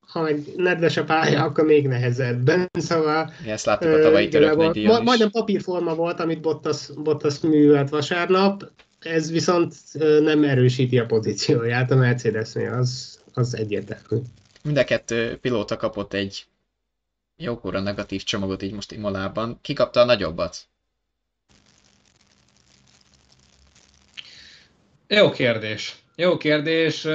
ha 0.08 0.22
meg 0.22 0.44
nedves 0.56 0.98
a 0.98 1.04
pálya, 1.04 1.44
akkor 1.44 1.66
még 1.66 1.88
nehezebben. 1.88 2.70
Szóval, 2.72 3.32
Igen, 3.42 3.54
ezt 3.54 3.66
láttuk 3.66 3.94
a 3.94 4.02
tavalyi 4.02 4.28
török 4.28 4.56
ma, 4.56 5.02
Majdnem 5.02 5.32
papírforma 5.32 5.96
volt, 5.96 6.20
amit 6.20 6.42
Bottas, 6.42 6.90
Bottas 7.04 7.40
művelt 7.40 7.90
vasárnap, 7.90 8.72
ez 9.00 9.32
viszont 9.32 9.74
nem 10.22 10.44
erősíti 10.44 11.00
a 11.00 11.06
pozícióját 11.06 11.92
a 11.92 11.96
Mercedesnél, 11.96 12.74
az, 12.74 13.20
az 13.34 13.56
egyértelmű. 13.56 14.24
Mind 14.68 14.80
a 14.80 14.84
kettő 14.84 15.38
pilóta 15.38 15.78
kapott 15.78 16.14
egy 16.14 16.46
jókora 17.36 17.80
negatív 17.80 18.24
csomagot 18.24 18.62
így 18.62 18.74
most 18.74 18.92
Imolában. 18.92 19.60
Ki 19.62 19.74
kapta 19.74 20.00
a 20.00 20.06
nagyobbat? 20.06 20.58
Jó 25.08 25.30
kérdés. 25.30 25.96
Jó 26.16 26.38
kérdés. 26.38 27.08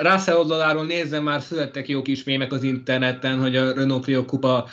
Russell 0.00 0.36
oldaláról 0.36 0.86
nézve 0.86 1.20
már 1.20 1.42
születtek 1.42 1.88
jó 1.88 2.02
kis 2.02 2.24
mémek 2.24 2.52
az 2.52 2.62
interneten, 2.62 3.40
hogy 3.40 3.56
a 3.56 3.72
Renault 3.72 4.02
Clio 4.04 4.24
kupa 4.24 4.68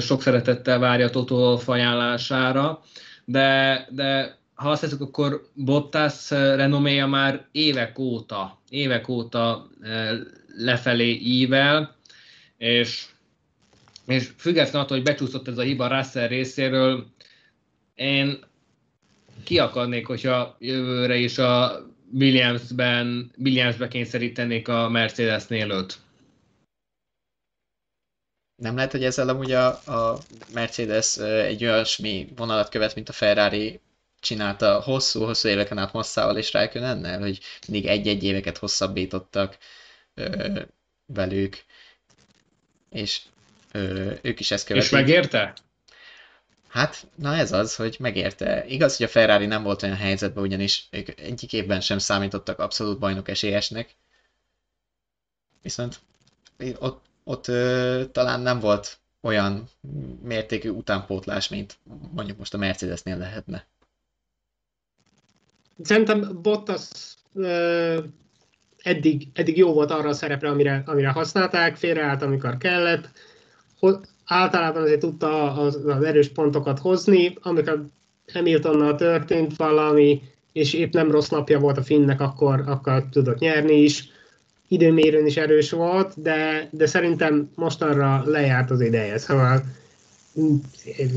sok 0.00 0.22
szeretettel 0.22 0.78
várja 0.78 1.10
Toto 1.10 1.60
ajánlására, 1.66 2.82
de, 3.24 3.86
de 3.90 4.38
ha 4.54 4.70
azt 4.70 4.80
teszük, 4.80 5.00
akkor 5.00 5.42
Bottas 5.54 6.30
renoméja 6.30 7.06
már 7.06 7.46
évek 7.52 7.98
óta, 7.98 8.60
évek 8.68 9.08
óta 9.08 9.70
lefelé 10.56 11.10
ível, 11.10 11.96
és, 12.58 13.04
és 14.06 14.30
függetlenül 14.36 14.80
attól, 14.80 14.96
hogy 14.96 15.06
becsúszott 15.06 15.48
ez 15.48 15.58
a 15.58 15.62
hiba 15.62 15.86
Russell 15.86 16.28
részéről, 16.28 17.06
én 17.94 18.44
ki 19.44 19.58
akarnék, 19.58 20.06
hogyha 20.06 20.56
jövőre 20.58 21.16
is 21.16 21.38
a 21.38 21.82
Williamsben, 22.12 23.32
Williamsbe 23.38 23.88
kényszerítenék 23.88 24.68
a 24.68 24.88
Mercedesnél 24.88 25.70
őt. 25.70 25.98
Nem 28.62 28.74
lehet, 28.74 28.90
hogy 28.90 29.04
ezzel 29.04 29.28
amúgy 29.28 29.52
a, 29.52 29.66
a 29.66 30.18
Mercedes 30.52 31.18
egy 31.18 31.64
olyasmi 31.64 32.28
vonalat 32.36 32.68
követ, 32.68 32.94
mint 32.94 33.08
a 33.08 33.12
Ferrari 33.12 33.80
csinálta 34.20 34.80
hosszú-hosszú 34.80 35.48
éveken 35.48 35.78
át 35.78 35.92
masszával 35.92 36.36
és 36.36 36.52
Raikkonennel, 36.52 37.20
hogy 37.20 37.40
mindig 37.68 37.90
egy-egy 37.90 38.24
éveket 38.24 38.58
hosszabbítottak 38.58 39.58
ö, 40.14 40.60
velük, 41.06 41.64
és 42.90 43.20
ö, 43.72 44.12
ők 44.22 44.40
is 44.40 44.50
ezt 44.50 44.66
követik. 44.66 44.90
És 44.90 44.96
megérte? 44.96 45.54
Hát, 46.68 47.06
na 47.14 47.36
ez 47.36 47.52
az, 47.52 47.76
hogy 47.76 47.96
megérte. 47.98 48.66
Igaz, 48.66 48.96
hogy 48.96 49.06
a 49.06 49.08
Ferrari 49.08 49.46
nem 49.46 49.62
volt 49.62 49.82
olyan 49.82 49.96
helyzetben, 49.96 50.44
ugyanis 50.44 50.86
ők 50.90 51.20
egyik 51.20 51.52
évben 51.52 51.80
sem 51.80 51.98
számítottak 51.98 52.58
abszolút 52.58 52.98
bajnok 52.98 53.28
esélyesnek. 53.28 53.96
Viszont 55.62 56.00
ott, 56.78 57.04
ott 57.24 57.48
ö, 57.48 58.02
talán 58.12 58.40
nem 58.40 58.60
volt 58.60 58.98
olyan 59.20 59.68
mértékű 60.22 60.68
utánpótlás, 60.68 61.48
mint 61.48 61.78
mondjuk 62.12 62.38
most 62.38 62.54
a 62.54 62.58
Mercedesnél 62.58 63.16
lehetne. 63.16 63.66
Szerintem 65.82 66.42
Bottas 66.42 67.14
ö, 67.34 68.04
eddig, 68.82 69.26
eddig 69.34 69.56
jó 69.56 69.72
volt 69.72 69.90
arra 69.90 70.08
a 70.08 70.12
szerepre, 70.12 70.48
amire, 70.48 70.82
amire 70.86 71.08
használták, 71.08 71.76
félreállt, 71.76 72.22
amikor 72.22 72.56
kellett. 72.56 73.10
Általában 74.24 74.82
azért 74.82 75.00
tudta 75.00 75.52
az, 75.52 75.80
az 75.86 76.02
erős 76.02 76.28
pontokat 76.28 76.78
hozni, 76.78 77.36
amikor 77.40 77.84
Hamiltonnal 78.32 78.94
történt 78.94 79.56
valami, 79.56 80.22
és 80.52 80.72
épp 80.72 80.92
nem 80.92 81.10
rossz 81.10 81.28
napja 81.28 81.58
volt 81.58 81.78
a 81.78 81.82
Finnnek, 81.82 82.20
akkor, 82.20 82.62
akkor 82.66 83.04
tudott 83.10 83.38
nyerni 83.38 83.82
is. 83.82 84.10
Időmérőn 84.68 85.26
is 85.26 85.36
erős 85.36 85.70
volt, 85.70 86.22
de, 86.22 86.68
de 86.70 86.86
szerintem 86.86 87.50
mostanra 87.54 88.22
lejárt 88.26 88.70
az 88.70 88.80
ideje. 88.80 89.18
Szóval 89.18 89.62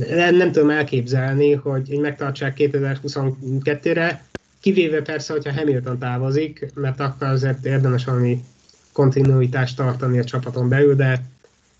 nem, 0.10 0.36
nem 0.36 0.52
tudom 0.52 0.70
elképzelni, 0.70 1.52
hogy 1.54 2.00
megtartsák 2.00 2.56
2022-re, 2.60 4.26
Kivéve 4.66 5.02
persze, 5.02 5.34
hogyha 5.34 5.54
Hamilton 5.54 6.00
távozik, 6.00 6.74
mert 6.74 7.00
akkor 7.00 7.28
azért 7.28 7.66
érdemes 7.66 8.06
valami 8.06 8.44
kontinuitást 8.92 9.76
tartani 9.76 10.20
a 10.20 10.24
csapaton 10.24 10.70
belül, 10.70 10.96
de, 10.96 11.22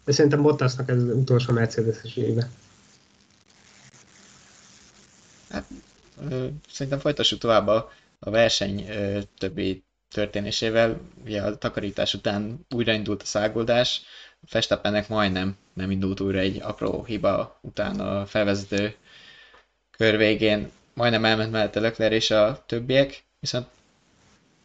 de 0.04 0.12
szerintem 0.12 0.42
Bottasnak 0.42 0.90
ez 0.90 0.98
az 0.98 1.16
utolsó 1.16 1.54
Mercedes-es 1.54 2.16
éve. 2.16 2.50
Hát, 5.50 5.66
szerintem 6.72 7.00
folytassuk 7.00 7.40
tovább 7.40 7.68
a, 7.68 7.92
a 8.20 8.30
verseny 8.30 8.86
ö, 8.90 9.20
többi 9.38 9.84
történésével. 10.10 11.00
Ugye 11.24 11.42
a 11.42 11.58
takarítás 11.58 12.14
után 12.14 12.66
újraindult 12.70 13.22
a 13.22 13.26
szágoldás, 13.26 14.02
Festappennek 14.48 15.08
majdnem 15.08 15.58
nem 15.74 15.92
indult 15.92 16.20
újra 16.20 16.40
egy 16.40 16.62
apró 16.62 17.04
hiba 17.04 17.60
után 17.62 18.00
a 18.00 18.26
felvezető 18.26 18.96
kör 19.98 20.18
végén 20.18 20.72
majdnem 20.96 21.26
elment 21.26 21.52
mellette 21.52 21.80
Leclerc 21.80 22.14
és 22.14 22.32
a 22.32 22.64
többiek, 22.66 23.24
viszont 23.40 23.66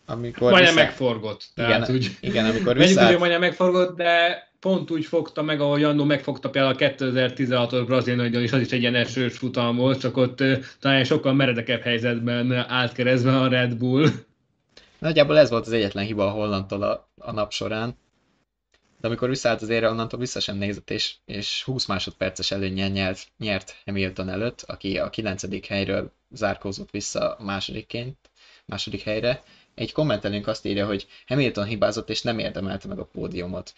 amikor 0.07 0.51
majdnem 0.51 0.75
vissza... 0.75 0.85
megforgott. 0.85 1.49
Tehát 1.55 1.89
igen, 1.89 1.97
úgy, 1.97 2.17
igen, 2.21 2.45
amikor 2.45 2.77
vissza... 2.77 3.07
hogy 3.07 3.19
majdnem 3.19 3.41
megforgott, 3.41 3.97
de 3.97 4.49
pont 4.61 4.91
úgy 4.91 5.05
fogta 5.05 5.43
meg, 5.43 5.61
ahogy 5.61 5.85
Andó 5.85 6.05
megfogta 6.05 6.51
például 6.51 6.75
a 6.75 6.79
2016-os 6.79 7.83
brazil 7.87 8.15
nagyon 8.15 8.43
is 8.43 8.53
az 8.53 8.61
is 8.61 8.71
egy 8.71 8.81
ilyen 8.81 8.95
esős 8.95 9.39
futam 9.39 9.77
volt, 9.77 10.01
csak 10.01 10.17
ott 10.17 10.43
talán 10.81 11.05
sokkal 11.05 11.33
meredekebb 11.33 11.83
helyzetben 11.83 12.53
állt 12.53 12.93
keresztben 12.93 13.35
a 13.35 13.49
Red 13.49 13.77
Bull. 13.77 14.09
Nagyjából 14.99 15.39
ez 15.39 15.51
volt 15.51 15.67
az 15.67 15.73
egyetlen 15.73 16.05
hiba 16.05 16.27
a 16.27 16.31
Hollandtól 16.31 16.83
a, 16.83 17.11
a 17.17 17.33
nap 17.33 17.53
során 17.53 17.97
de 19.01 19.07
amikor 19.07 19.29
visszaállt 19.29 19.63
az 19.63 19.69
ére, 19.69 19.89
onnantól 19.89 20.19
vissza 20.19 20.41
sem 20.41 20.57
nézett, 20.57 20.91
és, 20.91 21.15
és 21.25 21.63
20 21.63 21.87
másodperces 21.87 22.51
előnye 22.51 22.89
nyert, 22.89 23.27
nyert 23.39 23.77
Hamilton 23.85 24.29
előtt, 24.29 24.63
aki 24.67 24.99
a 24.99 25.11
9. 25.11 25.67
helyről 25.67 26.13
zárkózott 26.31 26.91
vissza 26.91 27.37
másodikként, 27.41 28.17
második 28.65 29.03
helyre. 29.03 29.43
Egy 29.75 29.93
kommentelőnk 29.93 30.47
azt 30.47 30.67
írja, 30.67 30.87
hogy 30.87 31.07
Hamilton 31.27 31.65
hibázott, 31.65 32.11
és 32.11 32.23
nem 32.23 32.39
érdemelte 32.39 32.89
meg 32.89 32.99
a 32.99 33.05
pódiumot. 33.05 33.75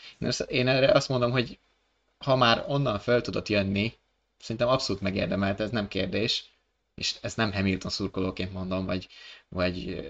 Én, 0.47 0.69
erre 0.69 0.93
azt 0.93 1.09
mondom, 1.09 1.31
hogy 1.31 1.59
ha 2.19 2.37
már 2.37 2.65
onnan 2.69 2.99
fel 2.99 3.21
tudott 3.21 3.49
jönni, 3.49 3.93
szerintem 4.39 4.69
abszolút 4.69 5.03
megérdemelte, 5.03 5.63
ez 5.63 5.71
nem 5.71 5.89
kérdés, 5.89 6.45
és 6.95 7.15
ezt 7.21 7.37
nem 7.37 7.53
Hamilton 7.53 7.91
szurkolóként 7.91 8.53
mondom, 8.53 8.87
vagy, 8.87 9.09
vagy 9.49 10.01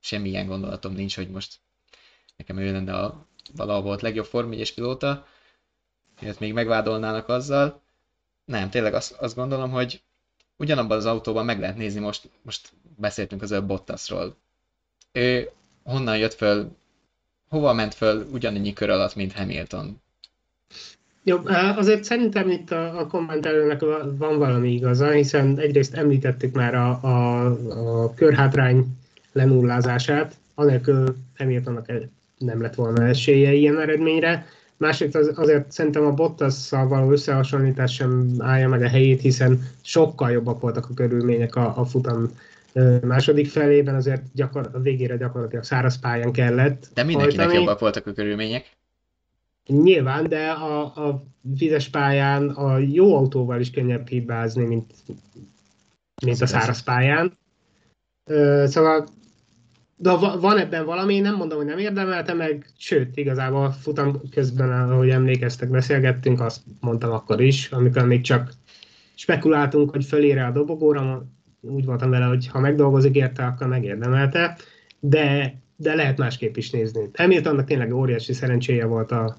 semmilyen 0.00 0.46
gondolatom 0.46 0.92
nincs, 0.92 1.16
hogy 1.16 1.30
most 1.30 1.58
nekem 2.36 2.58
ő 2.58 2.72
lenne 2.72 2.94
a 2.94 3.26
valahol 3.56 3.82
volt 3.82 4.02
legjobb 4.02 4.26
Form 4.26 4.52
1 4.52 4.74
pilóta, 4.74 5.26
miért 6.20 6.38
még 6.38 6.52
megvádolnának 6.52 7.28
azzal. 7.28 7.82
Nem, 8.44 8.70
tényleg 8.70 8.94
azt, 8.94 9.12
azt 9.12 9.34
gondolom, 9.34 9.70
hogy 9.70 10.02
ugyanabban 10.58 10.96
az 10.96 11.06
autóban 11.06 11.44
meg 11.44 11.60
lehet 11.60 11.76
nézni, 11.76 12.00
most, 12.00 12.28
most 12.42 12.68
beszéltünk 12.96 13.42
az 13.42 13.60
Bottasról. 13.66 14.36
Ő 15.12 15.50
honnan 15.82 16.18
jött 16.18 16.34
föl, 16.34 16.76
hova 17.48 17.72
ment 17.72 17.94
föl 17.94 18.26
ugyanannyi 18.32 18.72
kör 18.72 18.90
alatt, 18.90 19.14
mint 19.14 19.32
Hamilton? 19.32 20.00
Jó, 21.22 21.38
azért 21.76 22.04
szerintem 22.04 22.50
itt 22.50 22.70
a, 22.70 22.98
a 22.98 23.06
kommentelőnek 23.06 23.80
van 24.18 24.38
valami 24.38 24.72
igaza, 24.72 25.10
hiszen 25.10 25.58
egyrészt 25.58 25.94
említettük 25.94 26.54
már 26.54 26.74
a, 26.74 27.02
a, 27.02 27.44
a 28.04 28.14
körhátrány 28.14 28.86
lenullázását, 29.32 30.34
anélkül 30.54 31.16
Hamiltonnak 31.36 31.86
nem 32.38 32.62
lett 32.62 32.74
volna 32.74 33.06
esélye 33.06 33.52
ilyen 33.52 33.80
eredményre. 33.80 34.46
Másrészt 34.78 35.14
az, 35.14 35.32
azért 35.34 35.70
szerintem 35.70 36.06
a 36.06 36.12
bottas 36.12 36.70
való 36.70 37.10
összehasonlítás 37.10 37.94
sem 37.94 38.34
állja 38.38 38.68
meg 38.68 38.82
a 38.82 38.88
helyét, 38.88 39.20
hiszen 39.20 39.62
sokkal 39.82 40.30
jobbak 40.30 40.60
voltak 40.60 40.86
a 40.90 40.94
körülmények 40.94 41.56
a, 41.56 41.78
a 41.78 41.84
futam 41.84 42.30
második 43.02 43.48
felében, 43.48 43.94
azért 43.94 44.22
gyakor, 44.32 44.70
a 44.72 44.78
végére 44.78 45.16
gyakorlatilag 45.16 45.64
száraz 45.64 45.98
pályán 45.98 46.32
kellett. 46.32 46.86
De 46.94 47.02
mindenkinek 47.02 47.44
hajtani. 47.44 47.64
jobbak 47.64 47.80
voltak 47.80 48.06
a 48.06 48.12
körülmények. 48.12 48.76
Nyilván, 49.66 50.28
de 50.28 50.48
a, 50.48 50.82
a 50.82 51.24
vizes 51.40 51.88
pályán 51.88 52.48
a 52.48 52.78
jó 52.78 53.16
autóval 53.16 53.60
is 53.60 53.70
könnyebb 53.70 54.08
hibázni, 54.08 54.64
mint, 54.64 54.94
mint 56.24 56.40
a 56.40 56.46
száraz 56.46 56.82
pályán. 56.82 57.38
Szóval 58.64 59.06
de 60.00 60.10
van 60.16 60.58
ebben 60.58 60.84
valami, 60.84 61.20
nem 61.20 61.36
mondom, 61.36 61.58
hogy 61.58 61.66
nem 61.66 61.78
érdemelte 61.78 62.34
meg, 62.34 62.66
sőt, 62.76 63.16
igazából 63.16 63.70
futam 63.70 64.20
közben, 64.30 64.90
ahogy 64.90 65.08
emlékeztek, 65.10 65.68
beszélgettünk, 65.68 66.40
azt 66.40 66.60
mondtam 66.80 67.12
akkor 67.12 67.40
is, 67.40 67.68
amikor 67.72 68.06
még 68.06 68.20
csak 68.20 68.52
spekuláltunk, 69.14 69.90
hogy 69.90 70.04
fölére 70.04 70.46
a 70.46 70.50
dobogóra, 70.50 71.26
úgy 71.60 71.84
voltam 71.84 72.10
vele, 72.10 72.24
hogy 72.24 72.48
ha 72.48 72.60
megdolgozik 72.60 73.14
érte, 73.14 73.44
akkor 73.44 73.66
megérdemelte, 73.66 74.56
de, 75.00 75.54
de 75.76 75.94
lehet 75.94 76.18
másképp 76.18 76.56
is 76.56 76.70
nézni. 76.70 77.10
Hamiltonnak 77.14 77.66
tényleg 77.66 77.94
óriási 77.94 78.32
szerencséje 78.32 78.86
volt 78.86 79.10
a, 79.10 79.36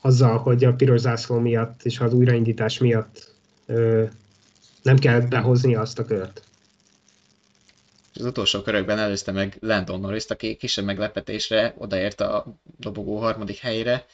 azzal, 0.00 0.38
hogy 0.38 0.64
a 0.64 0.74
piros 0.74 1.00
zászló 1.00 1.38
miatt 1.38 1.80
és 1.82 2.00
az 2.00 2.14
újraindítás 2.14 2.78
miatt 2.78 3.34
ö, 3.66 4.04
nem 4.82 4.96
kellett 4.96 5.28
behozni 5.28 5.74
azt 5.74 5.98
a 5.98 6.04
kört 6.04 6.47
az 8.18 8.24
utolsó 8.24 8.62
körökben 8.62 8.98
előzte 8.98 9.32
meg 9.32 9.56
Landon 9.60 10.00
norris 10.00 10.24
aki 10.24 10.56
kisebb 10.56 10.84
meglepetésre 10.84 11.74
odaért 11.78 12.20
a 12.20 12.44
dobogó 12.78 13.18
harmadik 13.18 13.58
helyére. 13.58 14.06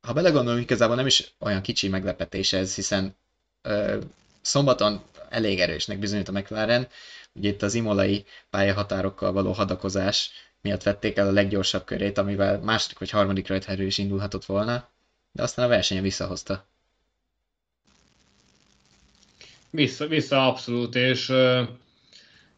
Ha 0.00 0.12
belegondolunk, 0.12 0.62
igazából 0.62 0.96
nem 0.96 1.06
is 1.06 1.34
olyan 1.40 1.62
kicsi 1.62 1.88
meglepetés 1.88 2.52
ez, 2.52 2.74
hiszen 2.74 3.16
ö, 3.62 3.98
szombaton 4.40 5.02
elég 5.28 5.60
erősnek 5.60 5.98
bizonyult 5.98 6.28
a 6.28 6.32
McLaren, 6.32 6.88
ugye 7.32 7.48
itt 7.48 7.62
az 7.62 7.74
imolai 7.74 8.24
pályahatárokkal 8.50 9.32
való 9.32 9.52
hadakozás 9.52 10.30
miatt 10.60 10.82
vették 10.82 11.16
el 11.16 11.26
a 11.28 11.32
leggyorsabb 11.32 11.84
körét, 11.84 12.18
amivel 12.18 12.58
második 12.58 12.98
vagy 12.98 13.10
harmadik 13.10 13.48
rajtherő 13.48 13.84
is 13.86 13.98
indulhatott 13.98 14.44
volna, 14.44 14.88
de 15.32 15.42
aztán 15.42 15.64
a 15.64 15.68
versenyen 15.68 16.02
visszahozta. 16.02 16.66
Vissza, 19.70 20.06
vissza 20.06 20.46
abszolút, 20.46 20.94
és 20.94 21.32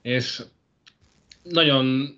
és 0.03 0.43
nagyon 1.43 2.15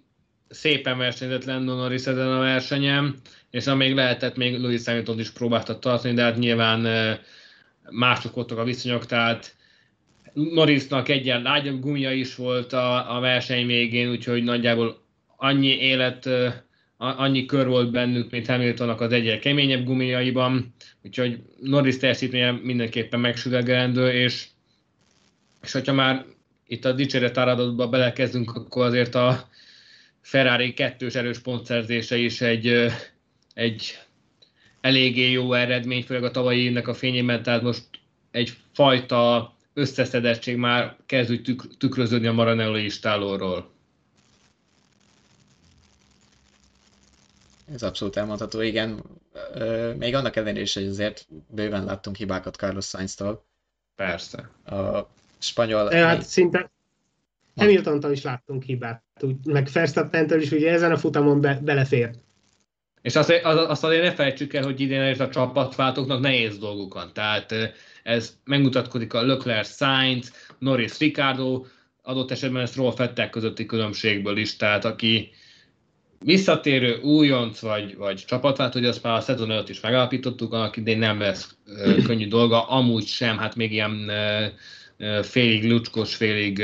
szépen 0.49 0.99
versenyzett 0.99 1.45
Lando 1.45 1.75
Norris 1.75 2.07
ezen 2.07 2.33
a 2.33 2.39
versenyen, 2.39 3.15
és 3.51 3.67
amíg 3.67 3.95
lehetett, 3.95 4.37
még 4.37 4.59
Louis 4.59 4.85
Hamilton 4.85 5.19
is 5.19 5.31
próbálta 5.31 5.79
tartani, 5.79 6.15
de 6.15 6.23
hát 6.23 6.39
nyilván 6.39 7.19
mások 7.91 8.35
voltak 8.35 8.59
a 8.59 8.65
viszonyok, 8.65 9.07
tehát 9.07 9.57
Norrisnak 10.33 11.09
egyen 11.09 11.43
lágyabb 11.43 11.81
gumia 11.81 12.13
is 12.13 12.35
volt 12.35 12.73
a, 12.73 13.17
a 13.17 13.21
verseny 13.21 13.67
végén, 13.67 14.11
úgyhogy 14.11 14.43
nagyjából 14.43 15.03
annyi 15.37 15.69
élet, 15.69 16.29
annyi 16.97 17.47
kör 17.47 17.67
volt 17.67 17.91
bennük, 17.91 18.31
mint 18.31 18.47
Hamiltonnak 18.47 19.01
az 19.01 19.13
egyre 19.13 19.39
keményebb 19.39 19.85
gumiaiban, 19.85 20.75
úgyhogy 21.03 21.39
Norris 21.61 21.97
teljesítménye 21.97 22.51
mindenképpen 22.51 23.21
megsüvegelendő, 23.21 24.11
és 24.11 24.47
És 25.63 25.73
hogyha 25.73 25.93
már 25.93 26.25
itt 26.67 26.85
a 26.85 26.93
dicséret 26.93 27.39
áradatba 27.39 27.89
belekezdünk, 27.89 28.55
akkor 28.55 28.85
azért 28.85 29.15
a 29.15 29.49
Ferrari 30.21 30.75
kettős 30.75 31.15
erős 31.15 31.39
pontszerzése 31.39 32.17
is 32.17 32.41
egy, 32.41 32.87
egy 33.55 33.99
eléggé 34.81 35.31
jó 35.31 35.53
eredmény, 35.53 36.03
főleg 36.03 36.25
a 36.25 36.31
tavalyi 36.31 36.63
évnek 36.63 36.89
a 36.89 36.95
fényében, 36.95 37.43
tehát 37.43 37.63
most 37.63 37.85
egyfajta 38.31 39.55
összeszedettség 39.75 40.57
már 40.57 40.97
kezd 41.07 41.31
úgy 41.31 41.57
tükröződni 41.79 42.27
a 42.27 42.33
Maranello 42.33 42.77
istálóról. 42.77 43.73
Ez 47.73 47.83
abszolút 47.83 48.17
elmondható, 48.17 48.61
igen. 48.61 49.03
Még 49.99 50.15
annak 50.15 50.37
ellenére 50.37 50.61
is, 50.61 50.75
hogy 50.75 50.87
azért 50.87 51.27
bőven 51.49 51.85
láttunk 51.85 52.17
hibákat 52.17 52.55
Carlos 52.55 52.87
Sainz-tól. 52.87 53.47
Persze. 53.97 54.51
A 54.65 55.09
spanyol... 55.45 55.89
De 55.89 56.07
hát 56.07 56.23
szinte 56.23 56.73
hamilton 57.57 58.13
is 58.13 58.23
láttunk 58.23 58.63
hibát, 58.63 59.03
úgy, 59.21 59.37
meg 59.45 59.69
verstappen 59.73 60.41
is 60.41 60.51
ugye 60.51 60.71
ezen 60.71 60.93
a 60.93 60.97
futamon 60.97 61.41
be, 61.41 61.61
belefér. 61.63 62.11
És 63.03 63.17
azt, 63.17 63.31
azt 63.43 63.85
azért 63.85 64.03
ne 64.03 64.13
felejtsük 64.13 64.55
el, 64.55 64.65
hogy 64.65 64.81
idén 64.81 65.21
a 65.21 65.29
csapatváltóknak 65.29 66.21
nehéz 66.21 66.59
dolguk 66.59 66.95
van. 66.95 67.11
Tehát 67.13 67.55
ez 68.03 68.37
megmutatkozik 68.45 69.15
a 69.15 69.27
Leclerc, 69.27 69.77
Sainz, 69.77 70.33
Norris, 70.59 70.99
Ricardo, 70.99 71.65
adott 72.03 72.31
esetben 72.31 72.67
Stroll 72.67 72.93
Fettek 72.93 73.31
közötti 73.31 73.67
különbségből 73.67 74.37
is, 74.37 74.57
tehát 74.57 74.85
aki 74.85 75.31
visszatérő 76.19 77.01
újonc 77.01 77.61
vagy, 77.61 77.97
vagy 77.97 78.25
csapatváltó, 78.27 78.79
hogy 78.79 78.89
azt 78.89 79.03
már 79.03 79.17
a 79.17 79.21
szezon 79.21 79.51
előtt 79.51 79.69
is 79.69 79.81
megállapítottuk, 79.81 80.53
annak 80.53 80.77
idén 80.77 80.99
nem 80.99 81.21
lesz 81.21 81.57
könnyű 82.05 82.29
dolga, 82.29 82.69
amúgy 82.69 83.07
sem, 83.07 83.39
hát 83.39 83.57
még 83.57 83.73
ilyen 83.73 84.11
félig 85.23 85.71
lucskos, 85.71 86.15
félig, 86.15 86.63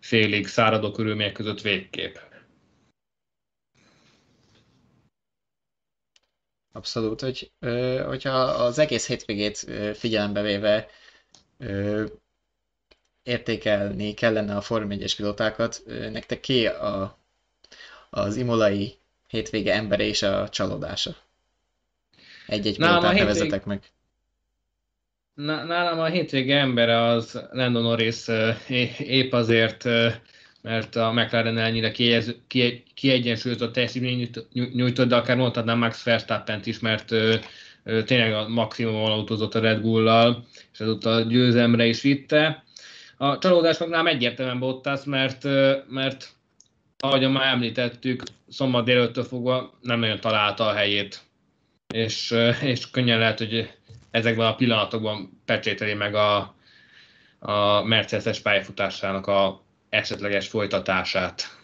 félig 0.00 0.46
száradó 0.46 0.90
körülmények 0.90 1.32
között 1.32 1.60
végképp. 1.60 2.16
Abszolút, 6.72 7.20
hogy, 7.20 7.52
hogyha 8.06 8.38
az 8.40 8.78
egész 8.78 9.06
hétvégét 9.06 9.70
figyelembe 9.94 10.42
véve 10.42 10.88
értékelni 13.22 14.14
kellene 14.14 14.56
a 14.56 14.60
Form 14.60 14.90
1-es 14.90 15.12
pilótákat, 15.16 15.82
nektek 15.86 16.40
ki 16.40 16.66
a, 16.66 17.18
az 18.10 18.36
imolai 18.36 18.98
hétvége 19.28 19.74
embere 19.74 20.02
és 20.04 20.22
a 20.22 20.48
csalódása? 20.48 21.16
Egy-egy 22.46 22.76
pilótát 22.76 23.02
hétvég... 23.02 23.18
nevezetek 23.18 23.64
meg. 23.64 23.90
Nálam 25.44 25.98
a 25.98 26.06
hétvége 26.06 26.58
embere 26.58 27.00
az 27.00 27.42
Lando 27.52 27.80
Norris 27.80 28.26
épp 28.98 29.32
azért 29.32 29.88
mert 30.62 30.96
a 30.96 31.12
McLaren 31.12 31.58
ennyire 31.58 31.92
kiegyensúlyozott 32.94 33.72
teljesítmény 33.72 34.30
nyújtott, 34.52 35.08
de 35.08 35.16
akár 35.16 35.36
mondhatnám 35.36 35.78
Max 35.78 36.02
verstappen 36.02 36.60
is, 36.64 36.78
mert 36.78 37.14
tényleg 38.04 38.32
a 38.32 38.48
maximumon 38.48 39.10
autózott 39.10 39.54
a 39.54 39.60
Red 39.60 39.80
Bull-lal, 39.80 40.44
és 40.72 40.80
ezúttal 40.80 41.24
győzelemre 41.24 41.86
is 41.86 42.02
vitte. 42.02 42.64
A 43.16 43.38
csalódás 43.38 43.78
meg 43.78 43.88
nem 43.88 44.06
egyértelműen 44.06 44.58
Bottas, 44.58 45.04
mert, 45.04 45.44
mert 45.88 46.28
ahogy 46.98 47.30
már 47.30 47.52
említettük, 47.52 48.22
szombat 48.48 48.84
délőttől 48.84 49.24
fogva 49.24 49.78
nem 49.80 50.00
nagyon 50.00 50.20
találta 50.20 50.66
a 50.66 50.72
helyét, 50.72 51.20
és, 51.94 52.34
és 52.62 52.90
könnyen 52.90 53.18
lehet, 53.18 53.38
hogy 53.38 53.70
ezekben 54.10 54.46
a 54.46 54.54
pillanatokban 54.54 55.42
pecsételi 55.44 55.94
meg 55.94 56.14
a, 56.14 56.54
a 57.38 57.82
Mercedes 57.82 58.40
pályafutásának 58.40 59.26
a 59.26 59.62
esetleges 59.88 60.48
folytatását? 60.48 61.58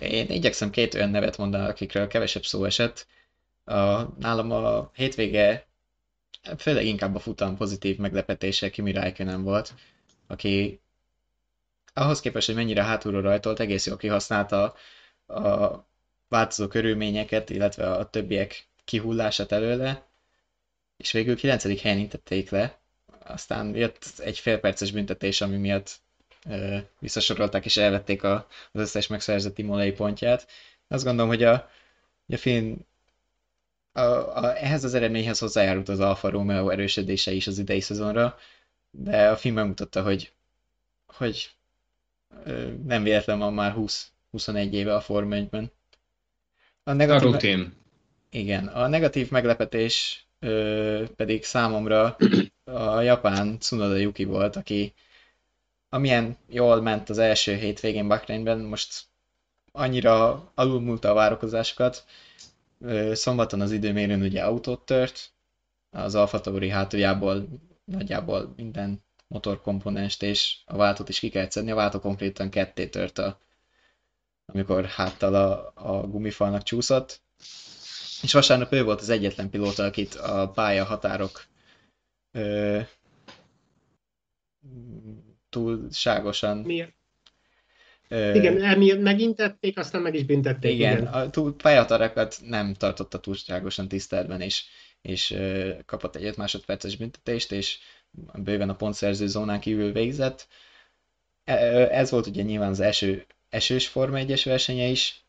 Én 0.00 0.30
igyekszem 0.30 0.70
két 0.70 0.94
olyan 0.94 1.10
nevet 1.10 1.36
mondani, 1.36 1.68
akikről 1.68 2.06
kevesebb 2.06 2.44
szó 2.44 2.64
esett. 2.64 3.06
A, 3.64 4.02
nálam 4.18 4.50
a 4.50 4.90
hétvége 4.94 5.66
főleg 6.58 6.84
inkább 6.84 7.14
a 7.14 7.18
futam 7.18 7.56
pozitív 7.56 7.96
meglepetése 7.96 8.70
Kimi 8.70 8.92
Räikkönen 8.92 9.42
volt, 9.42 9.74
aki 10.26 10.80
ahhoz 11.94 12.20
képest, 12.20 12.46
hogy 12.46 12.54
mennyire 12.54 12.82
hátulról 12.82 13.22
rajtolt, 13.22 13.60
egész 13.60 13.86
jól 13.86 13.96
kihasználta 13.96 14.74
a 15.26 15.86
változó 16.28 16.68
körülményeket, 16.68 17.50
illetve 17.50 17.90
a 17.90 18.10
többiek 18.10 18.68
kihullását 18.84 19.52
előle, 19.52 20.09
és 21.00 21.12
végül 21.12 21.36
9. 21.36 21.80
helyen 21.82 21.98
intették 21.98 22.50
le, 22.50 22.78
aztán 23.24 23.74
jött 23.74 24.12
egy 24.18 24.38
félperces 24.38 24.92
büntetés, 24.92 25.40
ami 25.40 25.56
miatt 25.56 26.00
visszasorolták 26.98 27.64
és 27.64 27.76
elvették 27.76 28.22
a, 28.22 28.46
az 28.72 28.80
összes 28.80 29.06
megszerzett 29.06 29.58
imolai 29.58 29.92
pontját. 29.92 30.46
Azt 30.88 31.04
gondolom, 31.04 31.28
hogy 31.28 31.42
a, 31.42 31.70
a 32.28 32.36
film 32.36 32.86
a, 33.92 34.00
a, 34.00 34.56
ehhez 34.56 34.84
az 34.84 34.94
eredményhez 34.94 35.38
hozzájárult 35.38 35.88
az 35.88 36.00
Alfa 36.00 36.30
Romeo 36.30 36.68
erősödése 36.68 37.32
is 37.32 37.46
az 37.46 37.58
idei 37.58 37.80
szezonra, 37.80 38.38
de 38.90 39.28
a 39.30 39.36
film 39.36 39.54
megmutatta, 39.54 40.02
hogy, 40.02 40.32
hogy 41.06 41.50
nem 42.84 43.02
véletlen 43.02 43.38
van 43.38 43.54
már 43.54 43.74
20-21 44.32 44.70
éve 44.70 44.94
a 44.94 45.00
Forma 45.00 45.36
1-ben. 45.36 45.70
A, 46.84 46.92
negatív, 46.92 47.28
a 47.28 47.32
rutin. 47.32 47.72
Igen, 48.30 48.66
a 48.66 48.86
negatív 48.86 49.30
meglepetés 49.30 50.24
ö, 50.40 51.04
pedig 51.16 51.44
számomra 51.44 52.16
a 52.64 53.00
japán 53.00 53.58
Tsunoda 53.58 53.96
Yuki 53.96 54.24
volt, 54.24 54.56
aki 54.56 54.94
amilyen 55.88 56.36
jól 56.48 56.80
ment 56.80 57.08
az 57.08 57.18
első 57.18 57.54
hétvégén 57.54 58.08
Bakrényben, 58.08 58.58
most 58.58 59.04
annyira 59.72 60.44
alulmúlta 60.54 61.10
a 61.10 61.14
várakozásokat. 61.14 62.04
Szombaton 63.12 63.60
az 63.60 63.72
időmérőn 63.72 64.22
ugye 64.22 64.42
autót 64.44 64.84
tört, 64.84 65.32
az 65.90 66.14
Alfa 66.14 66.40
Tauri 66.40 66.68
hátuljából 66.68 67.48
nagyjából 67.84 68.52
minden 68.56 69.04
motorkomponenst 69.28 70.22
és 70.22 70.56
a 70.64 70.76
váltót 70.76 71.08
is 71.08 71.18
ki 71.18 71.28
kellett 71.28 71.50
szedni. 71.50 71.70
A 71.70 71.74
váltó 71.74 71.98
konkrétan 72.00 72.50
ketté 72.50 72.86
tört, 72.88 73.18
a, 73.18 73.38
amikor 74.46 74.84
háttal 74.84 75.34
a, 75.34 75.72
a 75.74 76.06
gumifalnak 76.06 76.62
csúszott. 76.62 77.20
És 78.22 78.32
vasárnap 78.32 78.72
ő 78.72 78.82
volt 78.82 79.00
az 79.00 79.08
egyetlen 79.08 79.50
pilóta, 79.50 79.84
akit 79.84 80.14
a 80.14 80.50
pálya 80.50 80.84
határok 80.84 81.44
ö, 82.32 82.80
túlságosan... 85.48 86.58
Miért? 86.58 86.94
Ö... 88.08 88.34
Igen, 88.34 88.62
emiatt 88.62 89.00
megintették, 89.00 89.78
aztán 89.78 90.02
meg 90.02 90.14
is 90.14 90.24
büntették. 90.24 90.72
Igen, 90.72 90.92
igen. 90.92 91.06
a 91.06 91.30
túl, 91.30 91.56
pályatarakat 91.56 92.38
nem 92.44 92.74
tartotta 92.74 93.20
túlságosan 93.20 93.88
tiszteletben, 93.88 94.40
és, 94.40 94.64
és 95.02 95.30
ö, 95.30 95.70
kapott 95.86 96.16
egy 96.16 96.24
5 96.24 96.36
másodperces 96.36 96.96
büntetést, 96.96 97.52
és 97.52 97.78
bőven 98.34 98.68
a 98.68 98.76
pontszerző 98.76 99.26
zónán 99.26 99.60
kívül 99.60 99.92
végzett. 99.92 100.48
Ez 101.44 102.10
volt 102.10 102.26
ugye 102.26 102.42
nyilván 102.42 102.70
az 102.70 102.80
első 102.80 103.26
esős 103.48 103.88
Forma 103.88 104.18
1-es 104.20 104.42
versenye 104.44 104.86
is. 104.86 105.24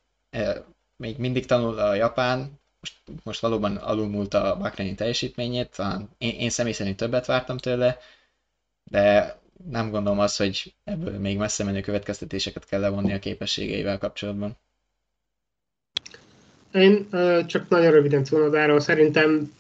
Még 0.96 1.18
mindig 1.18 1.46
tanul 1.46 1.80
a 1.80 1.94
Japán, 1.94 2.61
most, 2.82 3.24
most 3.24 3.40
valóban 3.42 3.76
alulmúlt 3.76 4.34
a 4.34 4.58
Bahreini 4.58 4.96
teljesítményét, 4.96 5.70
talán 5.76 6.10
én, 6.18 6.36
én 6.40 6.50
személy 6.50 6.72
szerint 6.74 6.98
többet 6.98 7.26
vártam 7.26 7.58
tőle, 7.58 7.98
de 8.84 9.36
nem 9.70 9.90
gondolom 9.90 10.20
azt, 10.20 10.38
hogy 10.38 10.74
ebből 10.84 11.20
még 11.20 11.38
messze 11.38 11.64
menő 11.64 11.82
következtetéseket 11.82 12.66
kell 12.66 12.80
levonni 12.80 13.14
a 13.14 13.20
képességeivel 13.20 13.98
kapcsolatban. 13.98 14.58
Én 16.72 17.08
csak 17.46 17.70
nagyon 17.70 17.92
röviden 17.92 18.24
Cunodáról 18.24 18.80
szerintem 18.80 19.54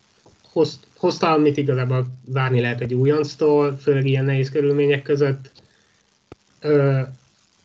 hoz, 0.52 0.80
hozta, 0.98 1.32
amit 1.32 1.58
igazából 1.58 2.06
várni 2.26 2.62
lehet 2.62 2.82
egy 2.82 2.94
újonctól, 2.94 3.78
főleg 3.78 4.06
ilyen 4.06 4.26
nehéz 4.26 4.50
körülmények 4.52 5.02
között. 5.02 5.52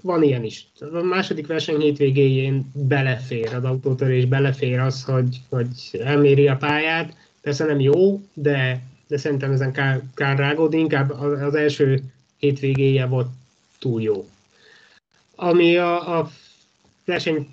Van 0.06 0.22
ilyen 0.22 0.44
is. 0.44 0.66
A 0.80 1.02
második 1.02 1.46
verseny 1.46 1.80
hétvégéjén 1.80 2.70
belefér, 2.74 3.54
az 3.54 3.64
autótörés 3.64 4.24
belefér 4.24 4.78
az, 4.78 5.04
hogy, 5.04 5.40
hogy 5.48 5.68
elméri 5.92 6.48
a 6.48 6.56
pályát. 6.56 7.16
Persze 7.40 7.64
nem 7.64 7.80
jó, 7.80 8.22
de, 8.34 8.82
de 9.08 9.16
szerintem 9.16 9.52
ezen 9.52 9.72
kár, 9.72 10.02
kár 10.14 10.38
rágódni, 10.38 10.78
inkább 10.78 11.10
az 11.20 11.54
első 11.54 12.02
hétvégéje 12.38 13.06
volt 13.06 13.28
túl 13.78 14.02
jó. 14.02 14.28
Ami 15.34 15.76
a, 15.76 16.18
a 16.18 16.30
verseny 17.04 17.48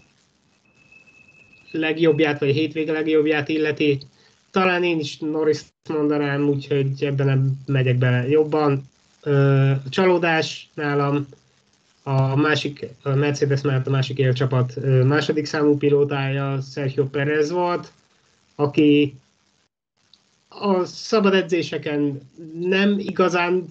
legjobbját, 1.72 2.40
vagy 2.40 2.50
a 2.50 2.54
hétvége 2.54 2.92
legjobbját 2.92 3.50
illeti, 3.50 4.00
talán 4.52 4.84
én 4.84 5.00
is 5.00 5.18
Norris 5.18 5.62
mondanám, 5.90 6.50
úgyhogy 6.50 7.04
ebben 7.04 7.26
nem 7.26 7.62
megyek 7.66 7.98
bele 7.98 8.28
jobban. 8.28 8.90
Ö, 9.24 9.72
csalódás 9.90 10.70
nálam 10.74 11.28
a 12.04 12.36
másik, 12.36 12.86
a 13.04 13.10
Mercedes 13.10 13.62
mellett 13.62 13.88
a 13.88 13.92
másik 13.92 14.18
élcsapat 14.18 14.76
második 15.04 15.46
számú 15.46 15.78
pilótája 15.78 16.60
Sergio 16.72 17.06
Perez 17.06 17.52
volt, 17.52 17.92
aki 18.56 19.16
a 20.48 20.86
szabad 20.86 21.34
edzéseken 21.34 22.22
nem 22.60 23.00
igazán 23.00 23.66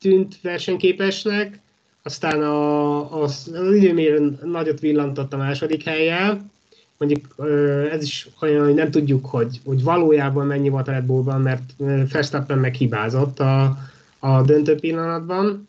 tűnt 0.00 0.40
versenyképesnek, 0.40 1.60
aztán 2.02 2.42
a, 2.42 3.22
az, 3.22 3.50
az 3.54 3.74
időmérőn 3.74 4.38
nagyot 4.42 4.80
villantott 4.80 5.32
a 5.32 5.36
második 5.36 5.82
helyjel, 5.82 6.50
mondjuk 6.96 7.34
ez 7.90 8.02
is 8.02 8.28
olyan, 8.40 8.64
hogy 8.64 8.74
nem 8.74 8.90
tudjuk, 8.90 9.26
hogy, 9.26 9.60
hogy 9.64 9.82
valójában 9.82 10.46
mennyi 10.46 10.68
volt 10.68 10.88
a 10.88 10.92
Red 10.92 11.04
Bullban, 11.04 11.40
mert 11.40 11.74
Verstappen 12.12 12.58
meghibázott 12.58 13.40
a, 13.40 13.78
a 14.18 14.42
döntő 14.42 14.74
pillanatban, 14.74 15.68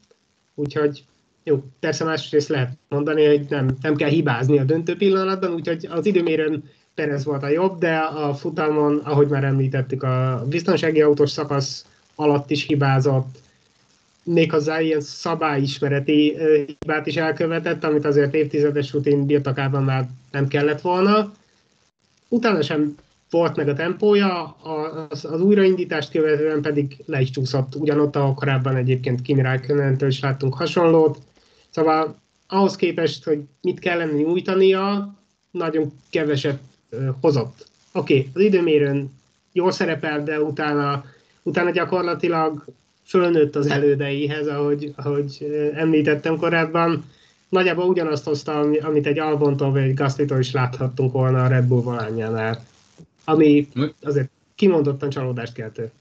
úgyhogy 0.56 1.04
jó, 1.44 1.64
persze 1.80 2.04
másrészt 2.04 2.50
lehet 2.50 2.78
mondani, 2.90 3.26
hogy 3.26 3.46
nem, 3.50 3.78
nem 3.82 3.96
kell 3.96 4.10
hibázni 4.10 4.60
a 4.60 4.64
döntő 4.64 4.98
pillanatban, 4.98 5.54
úgyhogy 5.54 5.88
az 5.92 6.06
időmérőn 6.06 6.64
Perez 6.96 7.24
volt 7.24 7.44
a 7.44 7.48
jobb, 7.48 7.80
de 7.80 7.98
a 7.98 8.34
futamon, 8.34 8.98
ahogy 8.98 9.28
már 9.28 9.44
említettük, 9.44 10.04
a 10.04 10.44
biztonsági 10.50 11.02
autós 11.02 11.30
szakasz 11.30 11.86
alatt 12.16 12.50
is 12.50 12.66
hibázott, 12.66 13.42
méghozzá 14.24 14.82
ilyen 14.82 15.02
szabályismereti 15.02 16.38
hibát 16.80 17.08
is 17.08 17.16
elkövetett, 17.16 17.84
amit 17.84 18.06
azért 18.06 18.34
évtizedes 18.34 18.94
rutin 18.94 19.26
birtokában 19.26 19.84
már 19.84 20.08
nem 20.32 20.48
kellett 20.48 20.82
volna. 20.82 21.32
Utána 22.28 22.62
sem 22.62 22.96
volt 23.30 23.56
meg 23.56 23.68
a 23.68 23.74
tempója, 23.74 24.56
az, 25.10 25.26
az 25.26 25.42
újraindítást 25.42 26.12
követően 26.12 26.62
pedig 26.62 26.98
le 27.06 27.22
is 27.22 27.30
csúszott 27.30 27.76
ugyanott, 27.76 28.16
ahol 28.16 28.34
korábban 28.34 28.76
egyébként 28.76 29.22
Kimi 29.22 29.42
Räikkönentől 29.42 30.10
is 30.10 30.20
láttunk 30.20 30.54
hasonlót. 30.54 31.18
Szóval 31.74 32.20
ahhoz 32.48 32.76
képest, 32.76 33.24
hogy 33.24 33.40
mit 33.62 33.80
kellene 33.80 34.12
nyújtania, 34.12 35.14
nagyon 35.52 35.94
keveset 36.10 36.60
hozott. 37.22 37.68
Oké, 37.92 38.18
okay, 38.18 38.30
az 38.34 38.42
időmérőn 38.42 39.12
jól 39.52 39.72
szerepel, 39.72 40.24
de 40.24 40.42
utána, 40.42 41.06
utána 41.44 41.70
gyakorlatilag 41.70 42.66
fölnőtt 43.06 43.56
az 43.56 43.68
elődeihez, 43.68 44.48
ahogy, 44.48 44.94
ahogy 44.96 45.48
említettem 45.76 46.38
korábban. 46.38 47.12
Nagyjából 47.50 47.86
ugyanazt 47.86 48.26
hozta, 48.26 48.60
amit 48.60 49.08
egy 49.08 49.20
Albontól 49.20 49.72
vagy 49.72 49.82
egy 49.82 49.94
Gasztitól 49.94 50.40
is 50.40 50.52
láthattunk 50.52 51.12
volna 51.12 51.44
a 51.44 51.48
Red 51.48 51.66
Bull 51.66 51.82
volánjánál, 51.82 52.66
ami 53.24 53.68
azért 54.02 54.30
kimondottan 54.56 55.10
csalódást 55.10 55.54
keltő. 55.54 55.92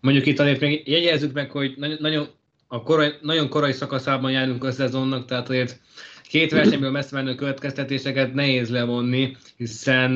Mondjuk 0.00 0.26
itt 0.26 0.38
azért 0.38 0.60
még 0.60 0.88
jegyezzük 0.88 1.32
meg, 1.32 1.50
hogy 1.50 1.74
nagyon, 1.98 2.28
a 2.68 2.82
korai, 2.82 3.12
nagyon 3.20 3.48
korai 3.48 3.72
szakaszában 3.72 4.30
járunk 4.30 4.64
a 4.64 4.72
szezonnak, 4.72 5.24
tehát 5.24 5.48
azért 5.48 5.80
két 6.22 6.50
versenyből 6.50 6.90
messze 6.90 7.16
menő 7.16 7.34
következtetéseket 7.34 8.34
nehéz 8.34 8.70
levonni, 8.70 9.36
hiszen 9.56 10.10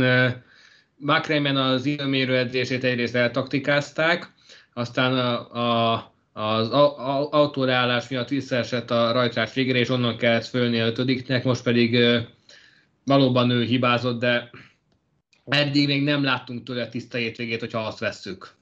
McRaven 0.96 1.56
az 1.56 1.86
időmérő 1.86 2.36
edzését 2.36 2.84
egyrészt 2.84 3.14
eltaktikázták, 3.14 4.32
aztán 4.74 5.14
a, 5.14 5.52
a, 5.92 6.12
az 6.32 6.70
autóreállás 7.30 8.08
miatt 8.08 8.28
visszaesett 8.28 8.90
a 8.90 9.12
rajtrás 9.12 9.54
végére, 9.54 9.78
és 9.78 9.88
onnan 9.88 10.16
kellett 10.16 10.46
fölni 10.46 10.80
a 10.80 10.86
ötödiknek, 10.86 11.44
most 11.44 11.62
pedig 11.62 11.98
valóban 13.04 13.50
ő 13.50 13.64
hibázott, 13.64 14.20
de 14.20 14.50
eddig 15.44 15.86
még 15.86 16.02
nem 16.02 16.22
láttunk 16.22 16.62
tőle 16.62 16.88
tiszta 16.88 17.18
hétvégét, 17.18 17.60
hogyha 17.60 17.80
azt 17.80 17.98
vesszük. 17.98 18.54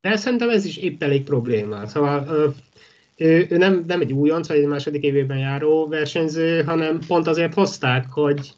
De 0.00 0.16
szerintem 0.16 0.50
ez 0.50 0.64
is 0.64 0.76
épp 0.76 1.02
elég 1.02 1.22
probléma. 1.22 1.86
Szóval 1.86 2.54
ő, 3.16 3.46
ő 3.50 3.56
nem, 3.56 3.84
nem 3.86 4.00
egy 4.00 4.12
újonc, 4.12 4.48
vagy 4.48 4.56
egy 4.56 4.66
második 4.66 5.02
évében 5.02 5.38
járó 5.38 5.88
versenyző, 5.88 6.62
hanem 6.62 6.98
pont 7.06 7.26
azért 7.26 7.54
hozták, 7.54 8.06
hogy, 8.10 8.52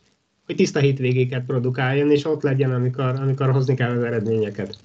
hogy 0.47 0.57
tiszta 0.57 0.79
hétvégéket 0.79 1.45
produkáljon, 1.45 2.11
és 2.11 2.25
ott 2.25 2.43
legyen, 2.43 2.73
amikor, 2.75 3.05
amikor 3.05 3.51
hozni 3.51 3.75
kell 3.75 3.97
az 3.97 4.03
eredményeket. 4.03 4.77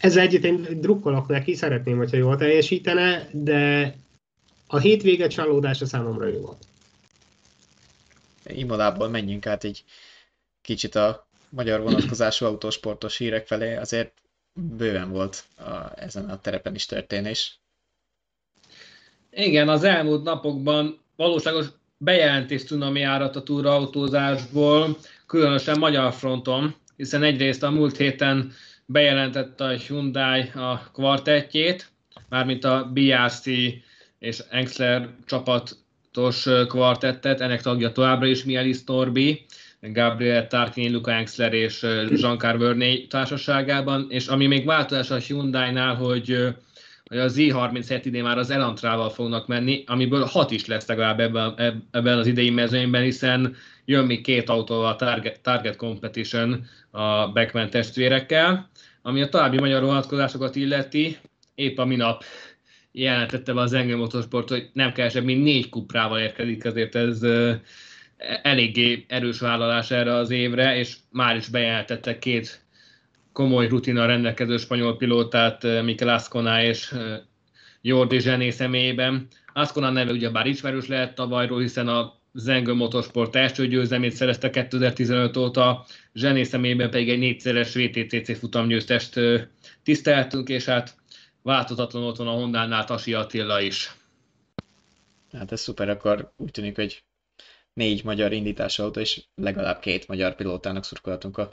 Ezzel 0.00 0.22
együtt 0.22 0.44
én 0.44 0.66
drukkolok 0.80 1.26
neki, 1.26 1.54
szeretném, 1.54 1.96
hogyha 1.96 2.16
jól 2.16 2.36
teljesítene, 2.36 3.28
de 3.32 3.94
a 4.66 4.78
hétvége 4.78 5.26
csalódása 5.26 5.86
számomra 5.86 6.26
jó 6.26 6.40
volt. 6.40 6.66
Imodából 8.46 9.08
menjünk 9.08 9.46
át 9.46 9.64
egy 9.64 9.84
kicsit 10.62 10.94
a 10.94 11.28
magyar 11.48 11.80
vonatkozású 11.80 12.44
autósportos 12.44 13.16
hírek 13.16 13.46
felé, 13.46 13.76
azért 13.76 14.12
bőven 14.52 15.10
volt 15.10 15.44
a, 15.56 16.00
ezen 16.00 16.30
a 16.30 16.40
terepen 16.40 16.74
is 16.74 16.86
történés. 16.86 17.60
Igen, 19.38 19.68
az 19.68 19.84
elmúlt 19.84 20.22
napokban 20.22 20.98
valóságos 21.16 21.66
bejelentés 21.98 22.64
cunami 22.64 23.02
árat 23.02 23.36
a 23.36 23.42
túrautózásból, 23.42 24.96
különösen 25.26 25.78
magyar 25.78 26.12
fronton, 26.12 26.74
hiszen 26.96 27.22
egyrészt 27.22 27.62
a 27.62 27.70
múlt 27.70 27.96
héten 27.96 28.52
bejelentette 28.86 29.64
a 29.64 29.68
Hyundai 29.68 30.40
a 30.54 30.90
kvartettjét, 30.92 31.90
mármint 32.28 32.64
a 32.64 32.90
BRC 32.92 33.46
és 34.18 34.42
Engsler 34.50 35.08
csapatos 35.26 36.46
kvartettet, 36.68 37.40
ennek 37.40 37.62
tagja 37.62 37.92
továbbra 37.92 38.26
is 38.26 38.44
Mielis 38.44 38.84
Torbi, 38.84 39.44
Gabriel 39.80 40.46
Tarkin, 40.46 40.92
Luca 40.92 41.12
Engsler 41.12 41.52
és 41.52 41.82
Jean 42.10 42.38
Carverné 42.38 42.98
társaságában, 42.98 44.06
és 44.08 44.26
ami 44.26 44.46
még 44.46 44.64
változás 44.64 45.10
a 45.10 45.16
Hyundai-nál, 45.16 45.94
hogy 45.94 46.54
hogy 47.08 47.18
az 47.18 47.36
Z37 47.38 48.00
idén 48.04 48.22
már 48.22 48.38
az 48.38 48.50
Elantrával 48.50 49.10
fognak 49.10 49.46
menni, 49.46 49.84
amiből 49.86 50.24
hat 50.24 50.50
is 50.50 50.66
lesz 50.66 50.86
legalább 50.86 51.20
ebben, 51.20 51.54
ebben 51.90 52.18
az 52.18 52.26
idei 52.26 52.50
mezőnyben, 52.50 53.02
hiszen 53.02 53.56
jön 53.84 54.04
még 54.04 54.22
két 54.22 54.48
autóval 54.48 54.86
a 54.86 54.96
Target, 54.96 55.40
Target 55.40 55.76
Competition 55.76 56.66
a 56.90 57.28
Beckman 57.28 57.70
testvérekkel, 57.70 58.70
ami 59.02 59.22
a 59.22 59.28
további 59.28 59.58
magyar 59.58 59.82
vonatkozásokat 59.82 60.56
illeti, 60.56 61.16
épp 61.54 61.78
a 61.78 61.84
minap 61.84 62.24
jelentette 62.92 63.52
be 63.52 63.60
az 63.60 63.72
Engel 63.72 63.96
Motorsport, 63.96 64.48
hogy 64.48 64.70
nem 64.72 64.92
kevesebb, 64.92 65.24
mint 65.24 65.42
négy 65.42 65.68
kuprával 65.68 66.18
érkezik, 66.18 66.64
azért 66.64 66.94
ez 66.94 67.20
eléggé 68.42 69.04
erős 69.08 69.40
vállalás 69.40 69.90
erre 69.90 70.14
az 70.14 70.30
évre, 70.30 70.78
és 70.78 70.96
már 71.10 71.36
is 71.36 71.48
bejelentette 71.48 72.18
két 72.18 72.65
komoly 73.36 73.68
rutina 73.68 74.06
rendelkező 74.06 74.56
spanyol 74.56 74.96
pilótát, 74.96 75.64
eh, 75.64 75.82
Mikel 75.82 76.08
Ascona 76.08 76.62
és 76.62 76.92
eh, 76.92 77.20
Jordi 77.80 78.20
Zsené 78.20 78.50
személyében. 78.50 79.26
Ascona 79.52 79.90
neve 79.90 80.12
ugyebár 80.12 80.46
ismerős 80.46 80.86
lehet 80.86 81.14
tavalyról, 81.14 81.60
hiszen 81.60 81.88
a 81.88 82.14
Zengő 82.32 82.72
Motorsport 82.72 83.36
első 83.36 83.66
győzelmét 83.66 84.12
szerezte 84.12 84.50
2015 84.50 85.36
óta, 85.36 85.86
Zsené 86.14 86.42
személyében 86.42 86.90
pedig 86.90 87.08
egy 87.08 87.18
négyszeres 87.18 87.74
VTCC 87.74 88.38
futamgyőztest 88.38 89.16
eh, 89.16 89.42
tiszteltünk, 89.82 90.48
és 90.48 90.64
hát 90.64 90.94
változatlan 91.42 92.02
ott 92.02 92.16
van 92.16 92.28
a 92.28 92.32
Honda-nál 92.32 92.84
Tasi 92.84 93.14
Attila 93.14 93.60
is. 93.60 93.94
Hát 95.32 95.52
ez 95.52 95.60
szuper, 95.60 95.88
akkor 95.88 96.32
úgy 96.36 96.50
tűnik, 96.50 96.76
hogy 96.76 97.04
négy 97.72 98.04
magyar 98.04 98.32
indítás 98.32 98.78
autó, 98.78 99.00
és 99.00 99.22
legalább 99.34 99.80
két 99.80 100.08
magyar 100.08 100.34
pilótának 100.34 100.84
szurkolhatunk 100.84 101.38
a 101.38 101.48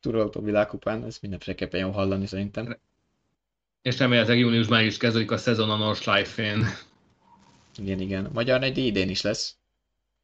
Turautó 0.00 0.40
világkupán, 0.40 1.04
ez 1.04 1.18
mindenféleképpen 1.20 1.80
jó 1.80 1.90
hallani 1.90 2.26
szerintem. 2.26 2.78
És 3.82 3.98
remélhetőleg 3.98 4.40
júniusban 4.40 4.84
is 4.84 4.96
kezdődik 4.96 5.30
a 5.30 5.36
szezon 5.36 5.70
a 5.70 5.76
Nordschleife-én. 5.76 6.66
Igen, 7.76 8.00
igen. 8.00 8.30
Magyar 8.32 8.62
egy 8.62 8.78
idén 8.78 9.08
is 9.08 9.22
lesz. 9.22 9.56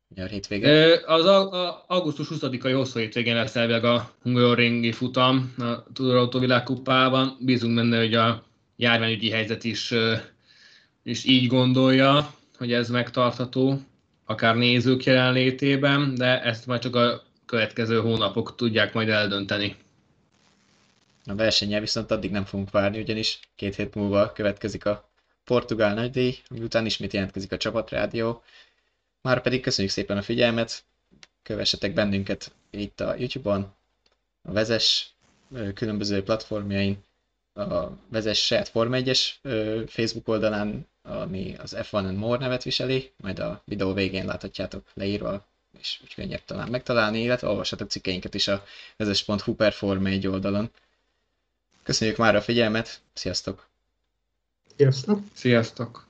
Magyar 0.08 0.28
hétvége. 0.28 1.00
Az 1.06 1.24
a, 1.24 1.50
a, 1.50 1.84
augusztus 1.86 2.28
20-ai 2.30 2.72
hosszú 2.74 2.98
hétvégén 2.98 3.34
lesz 3.34 3.56
elvileg 3.56 3.84
a 3.84 4.10
Hungaroringi 4.22 4.92
futam 4.92 5.54
a 5.58 5.92
Turautó 5.92 6.38
világkupában. 6.38 7.36
Bízunk 7.40 7.74
benne, 7.74 7.98
hogy 7.98 8.14
a 8.14 8.44
járványügyi 8.76 9.30
helyzet 9.30 9.64
is, 9.64 9.94
is 11.02 11.24
így 11.24 11.46
gondolja, 11.46 12.34
hogy 12.58 12.72
ez 12.72 12.90
megtartható, 12.90 13.80
akár 14.24 14.56
nézők 14.56 15.04
jelenlétében, 15.04 16.14
de 16.14 16.42
ezt 16.42 16.66
majd 16.66 16.80
csak 16.80 16.96
a 16.96 17.22
következő 17.46 18.00
hónapok 18.00 18.54
tudják 18.54 18.92
majd 18.92 19.08
eldönteni. 19.08 19.76
A 21.26 21.34
versenye 21.34 21.80
viszont 21.80 22.10
addig 22.10 22.30
nem 22.30 22.44
fogunk 22.44 22.70
várni, 22.70 22.98
ugyanis 23.00 23.40
két 23.56 23.74
hét 23.74 23.94
múlva 23.94 24.32
következik 24.32 24.84
a 24.86 25.08
Portugál 25.44 25.94
nagydíj, 25.94 26.36
után 26.50 26.86
ismét 26.86 27.12
jelentkezik 27.12 27.52
a 27.52 27.56
csapatrádió. 27.56 28.42
Már 29.22 29.42
pedig 29.42 29.60
köszönjük 29.60 29.92
szépen 29.92 30.16
a 30.16 30.22
figyelmet, 30.22 30.84
kövessetek 31.42 31.92
bennünket 31.94 32.52
itt 32.70 33.00
a 33.00 33.14
YouTube-on, 33.18 33.74
a 34.42 34.52
Vezes 34.52 35.08
különböző 35.74 36.22
platformjain, 36.22 37.04
a 37.54 37.88
Vezes 38.08 38.44
saját 38.44 38.68
Forma 38.68 38.96
1-es 39.00 39.28
Facebook 39.88 40.28
oldalán, 40.28 40.86
ami 41.02 41.54
az 41.58 41.76
F1 41.78 41.92
and 41.92 42.16
More 42.16 42.38
nevet 42.38 42.62
viseli, 42.62 43.12
majd 43.16 43.38
a 43.38 43.62
videó 43.64 43.92
végén 43.92 44.24
láthatjátok 44.24 44.90
leírva 44.94 45.46
és 45.80 45.98
úgy 46.02 46.14
könnyebb 46.14 46.44
talán 46.44 46.68
megtalálni, 46.68 47.22
illetve 47.22 47.48
olvashatok 47.48 47.90
cikkeinket 47.90 48.34
is 48.34 48.48
a 48.48 48.64
vezes.hu 48.96 49.54
per 49.54 49.72
Forma 49.72 50.08
1 50.08 50.26
oldalon. 50.26 50.70
Köszönjük 51.82 52.16
már 52.16 52.36
a 52.36 52.42
figyelmet, 52.42 53.00
sziasztok! 53.12 53.66
Sziasztok! 54.76 55.20
Sziasztok! 55.32 56.06